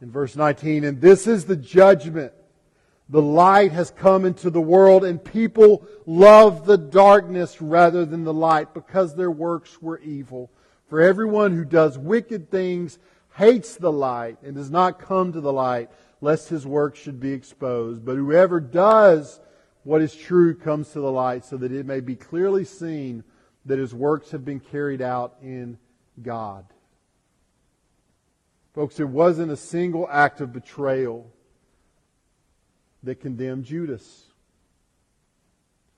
In 0.00 0.10
verse 0.10 0.36
19, 0.36 0.84
and 0.84 1.00
this 1.00 1.26
is 1.26 1.44
the 1.44 1.56
judgment. 1.56 2.32
The 3.08 3.22
light 3.22 3.72
has 3.72 3.90
come 3.90 4.24
into 4.24 4.50
the 4.50 4.60
world, 4.60 5.04
and 5.04 5.22
people 5.22 5.86
love 6.06 6.66
the 6.66 6.78
darkness 6.78 7.60
rather 7.60 8.04
than 8.04 8.24
the 8.24 8.34
light 8.34 8.72
because 8.74 9.14
their 9.14 9.30
works 9.30 9.80
were 9.80 9.98
evil. 10.00 10.50
For 10.88 11.00
everyone 11.00 11.54
who 11.54 11.64
does 11.64 11.98
wicked 11.98 12.50
things 12.50 12.98
hates 13.34 13.76
the 13.76 13.92
light 13.92 14.38
and 14.42 14.54
does 14.54 14.70
not 14.70 14.98
come 14.98 15.32
to 15.32 15.40
the 15.40 15.52
light, 15.52 15.90
lest 16.20 16.48
his 16.48 16.66
works 16.66 16.98
should 16.98 17.20
be 17.20 17.32
exposed. 17.32 18.04
But 18.04 18.16
whoever 18.16 18.58
does 18.58 19.38
what 19.86 20.02
is 20.02 20.16
true 20.16 20.52
comes 20.52 20.90
to 20.90 21.00
the 21.00 21.12
light, 21.12 21.44
so 21.44 21.56
that 21.56 21.70
it 21.70 21.86
may 21.86 22.00
be 22.00 22.16
clearly 22.16 22.64
seen 22.64 23.22
that 23.66 23.78
his 23.78 23.94
works 23.94 24.32
have 24.32 24.44
been 24.44 24.58
carried 24.58 25.00
out 25.00 25.36
in 25.40 25.78
God. 26.20 26.66
Folks, 28.74 28.98
it 28.98 29.08
wasn't 29.08 29.52
a 29.52 29.56
single 29.56 30.08
act 30.10 30.40
of 30.40 30.52
betrayal 30.52 31.30
that 33.04 33.20
condemned 33.20 33.64
Judas. 33.64 34.24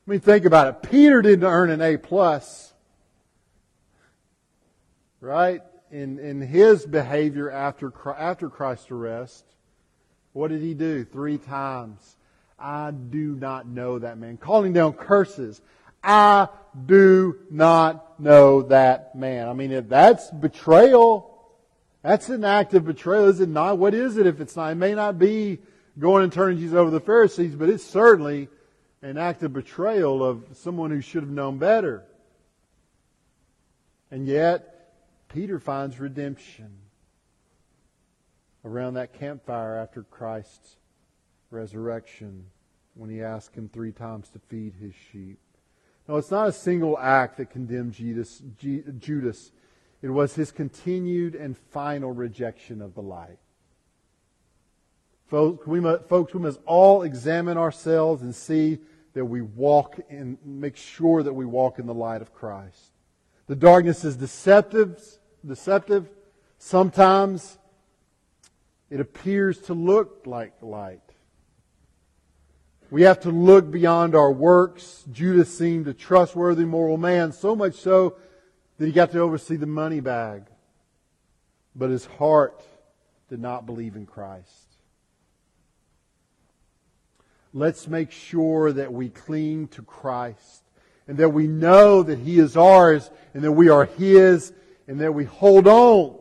I 0.06 0.10
mean, 0.10 0.20
think 0.20 0.44
about 0.44 0.68
it. 0.68 0.90
Peter 0.90 1.22
didn't 1.22 1.48
earn 1.48 1.70
an 1.70 1.80
A 1.80 1.96
plus, 1.96 2.74
right? 5.22 5.62
In 5.90 6.18
in 6.18 6.42
his 6.42 6.84
behavior 6.84 7.50
after 7.50 7.90
after 8.18 8.50
Christ's 8.50 8.90
arrest, 8.90 9.46
what 10.34 10.48
did 10.48 10.60
he 10.60 10.74
do? 10.74 11.06
Three 11.06 11.38
times. 11.38 12.17
I 12.58 12.90
do 12.90 13.36
not 13.36 13.66
know 13.68 13.98
that 13.98 14.18
man, 14.18 14.36
calling 14.36 14.72
down 14.72 14.94
curses. 14.94 15.60
I 16.02 16.48
do 16.86 17.38
not 17.50 18.20
know 18.20 18.62
that 18.62 19.14
man. 19.14 19.48
I 19.48 19.52
mean, 19.52 19.72
if 19.72 19.88
that's 19.88 20.30
betrayal, 20.30 21.28
that's 22.02 22.28
an 22.28 22.44
act 22.44 22.74
of 22.74 22.84
betrayal, 22.84 23.26
is 23.26 23.40
it 23.40 23.48
not? 23.48 23.78
What 23.78 23.94
is 23.94 24.16
it 24.16 24.26
if 24.26 24.40
it's 24.40 24.56
not? 24.56 24.72
It 24.72 24.76
may 24.76 24.94
not 24.94 25.18
be 25.18 25.58
going 25.98 26.24
and 26.24 26.32
turning 26.32 26.58
Jesus 26.58 26.74
over 26.74 26.90
to 26.90 26.98
the 26.98 27.00
Pharisees, 27.00 27.54
but 27.54 27.68
it's 27.68 27.84
certainly 27.84 28.48
an 29.02 29.18
act 29.18 29.42
of 29.42 29.52
betrayal 29.52 30.24
of 30.24 30.44
someone 30.54 30.90
who 30.90 31.00
should 31.00 31.22
have 31.22 31.30
known 31.30 31.58
better. 31.58 32.04
And 34.10 34.26
yet, 34.26 34.94
Peter 35.28 35.58
finds 35.58 36.00
redemption 36.00 36.70
around 38.64 38.94
that 38.94 39.12
campfire 39.12 39.76
after 39.76 40.02
Christ's 40.02 40.76
resurrection 41.50 42.44
when 42.94 43.10
he 43.10 43.22
asked 43.22 43.54
him 43.54 43.68
three 43.68 43.92
times 43.92 44.28
to 44.30 44.38
feed 44.38 44.74
his 44.80 44.94
sheep. 45.12 45.38
No, 46.08 46.16
it's 46.16 46.30
not 46.30 46.48
a 46.48 46.52
single 46.52 46.98
act 46.98 47.36
that 47.36 47.50
condemned 47.50 47.92
Judas. 47.92 48.42
Judas. 48.98 49.52
It 50.00 50.08
was 50.08 50.34
his 50.34 50.50
continued 50.50 51.34
and 51.34 51.56
final 51.56 52.12
rejection 52.12 52.80
of 52.80 52.94
the 52.94 53.02
light. 53.02 53.38
Folks 55.26 55.66
we, 55.66 55.80
must, 55.80 56.08
folks, 56.08 56.32
we 56.32 56.40
must 56.40 56.60
all 56.64 57.02
examine 57.02 57.58
ourselves 57.58 58.22
and 58.22 58.34
see 58.34 58.78
that 59.12 59.24
we 59.24 59.42
walk 59.42 59.98
and 60.08 60.38
make 60.44 60.76
sure 60.76 61.22
that 61.22 61.32
we 61.32 61.44
walk 61.44 61.78
in 61.78 61.86
the 61.86 61.94
light 61.94 62.22
of 62.22 62.32
Christ. 62.32 62.92
The 63.46 63.56
darkness 63.56 64.04
is 64.04 64.16
deceptive, 64.16 65.02
deceptive. 65.44 66.08
Sometimes 66.58 67.58
it 68.88 69.00
appears 69.00 69.58
to 69.62 69.74
look 69.74 70.22
like 70.24 70.54
light. 70.62 71.02
We 72.90 73.02
have 73.02 73.20
to 73.20 73.30
look 73.30 73.70
beyond 73.70 74.14
our 74.14 74.32
works. 74.32 75.04
Judas 75.12 75.56
seemed 75.56 75.88
a 75.88 75.94
trustworthy 75.94 76.64
moral 76.64 76.96
man, 76.96 77.32
so 77.32 77.54
much 77.54 77.74
so 77.74 78.16
that 78.78 78.86
he 78.86 78.92
got 78.92 79.12
to 79.12 79.20
oversee 79.20 79.56
the 79.56 79.66
money 79.66 80.00
bag. 80.00 80.44
But 81.76 81.90
his 81.90 82.06
heart 82.06 82.64
did 83.28 83.40
not 83.40 83.66
believe 83.66 83.94
in 83.94 84.06
Christ. 84.06 84.68
Let's 87.52 87.88
make 87.88 88.10
sure 88.10 88.72
that 88.72 88.92
we 88.92 89.08
cling 89.08 89.68
to 89.68 89.82
Christ 89.82 90.62
and 91.06 91.16
that 91.18 91.30
we 91.30 91.46
know 91.46 92.02
that 92.02 92.18
He 92.18 92.38
is 92.38 92.56
ours 92.56 93.10
and 93.34 93.42
that 93.42 93.52
we 93.52 93.68
are 93.68 93.86
His 93.86 94.52
and 94.86 95.00
that 95.00 95.12
we 95.12 95.24
hold 95.24 95.66
on. 95.66 96.18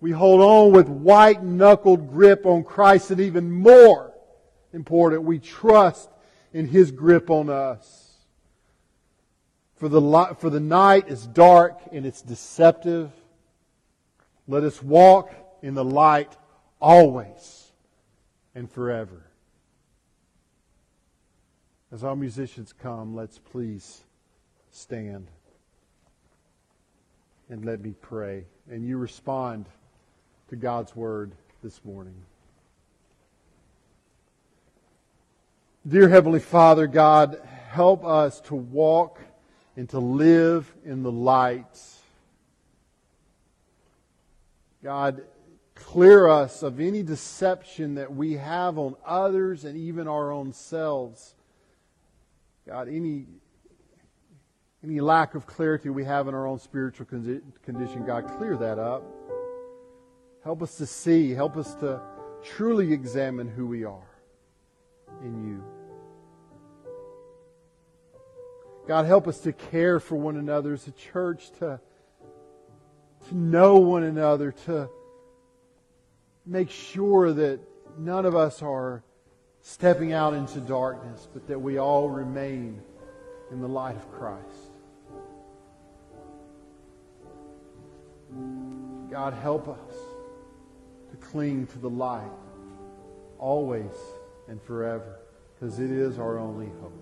We 0.00 0.10
hold 0.10 0.40
on 0.40 0.72
with 0.72 0.88
white 0.88 1.42
knuckled 1.42 2.10
grip 2.10 2.44
on 2.44 2.64
Christ 2.64 3.12
and 3.12 3.20
even 3.20 3.50
more 3.50 4.11
important. 4.72 5.24
We 5.24 5.38
trust 5.38 6.10
in 6.52 6.66
His 6.66 6.90
grip 6.90 7.30
on 7.30 7.48
us. 7.50 8.10
For 9.76 9.88
the, 9.88 10.36
for 10.38 10.48
the 10.48 10.60
night 10.60 11.08
is 11.08 11.26
dark 11.26 11.80
and 11.90 12.06
it's 12.06 12.22
deceptive. 12.22 13.10
Let 14.46 14.62
us 14.62 14.82
walk 14.82 15.34
in 15.62 15.74
the 15.74 15.84
light 15.84 16.36
always 16.80 17.72
and 18.54 18.70
forever. 18.70 19.24
As 21.90 22.04
our 22.04 22.16
musicians 22.16 22.72
come, 22.72 23.14
let's 23.14 23.38
please 23.38 24.02
stand 24.70 25.26
and 27.48 27.64
let 27.64 27.80
me 27.80 27.94
pray. 28.00 28.44
And 28.70 28.86
you 28.86 28.96
respond 28.96 29.66
to 30.48 30.56
God's 30.56 30.96
word 30.96 31.32
this 31.62 31.84
morning. 31.84 32.14
Dear 35.86 36.08
Heavenly 36.08 36.38
Father, 36.38 36.86
God, 36.86 37.40
help 37.68 38.04
us 38.04 38.40
to 38.42 38.54
walk 38.54 39.18
and 39.76 39.88
to 39.88 39.98
live 39.98 40.72
in 40.84 41.02
the 41.02 41.10
light. 41.10 41.80
God, 44.84 45.22
clear 45.74 46.28
us 46.28 46.62
of 46.62 46.78
any 46.78 47.02
deception 47.02 47.96
that 47.96 48.14
we 48.14 48.34
have 48.34 48.78
on 48.78 48.94
others 49.04 49.64
and 49.64 49.76
even 49.76 50.06
our 50.06 50.30
own 50.30 50.52
selves. 50.52 51.34
God, 52.64 52.88
any, 52.88 53.26
any 54.84 55.00
lack 55.00 55.34
of 55.34 55.46
clarity 55.46 55.90
we 55.90 56.04
have 56.04 56.28
in 56.28 56.34
our 56.34 56.46
own 56.46 56.60
spiritual 56.60 57.06
condition, 57.06 58.06
God, 58.06 58.28
clear 58.38 58.56
that 58.56 58.78
up. 58.78 59.02
Help 60.44 60.62
us 60.62 60.76
to 60.76 60.86
see, 60.86 61.32
help 61.32 61.56
us 61.56 61.74
to 61.76 62.00
truly 62.44 62.92
examine 62.92 63.48
who 63.48 63.66
we 63.66 63.82
are 63.82 64.06
in 65.24 65.48
you. 65.48 65.71
God, 68.86 69.06
help 69.06 69.28
us 69.28 69.38
to 69.40 69.52
care 69.52 70.00
for 70.00 70.16
one 70.16 70.36
another 70.36 70.72
as 70.72 70.86
a 70.88 70.92
church, 70.92 71.50
to, 71.60 71.80
to 73.28 73.36
know 73.36 73.78
one 73.78 74.02
another, 74.02 74.52
to 74.66 74.88
make 76.44 76.70
sure 76.70 77.32
that 77.32 77.60
none 77.96 78.26
of 78.26 78.34
us 78.34 78.60
are 78.60 79.04
stepping 79.60 80.12
out 80.12 80.34
into 80.34 80.60
darkness, 80.60 81.28
but 81.32 81.46
that 81.46 81.60
we 81.60 81.78
all 81.78 82.10
remain 82.10 82.82
in 83.52 83.60
the 83.60 83.68
light 83.68 83.94
of 83.94 84.10
Christ. 84.10 84.72
God, 89.10 89.34
help 89.34 89.68
us 89.68 89.94
to 91.10 91.16
cling 91.18 91.66
to 91.68 91.78
the 91.78 91.90
light 91.90 92.30
always 93.38 93.92
and 94.48 94.60
forever 94.62 95.18
because 95.54 95.78
it 95.78 95.90
is 95.90 96.18
our 96.18 96.38
only 96.38 96.70
hope. 96.80 97.01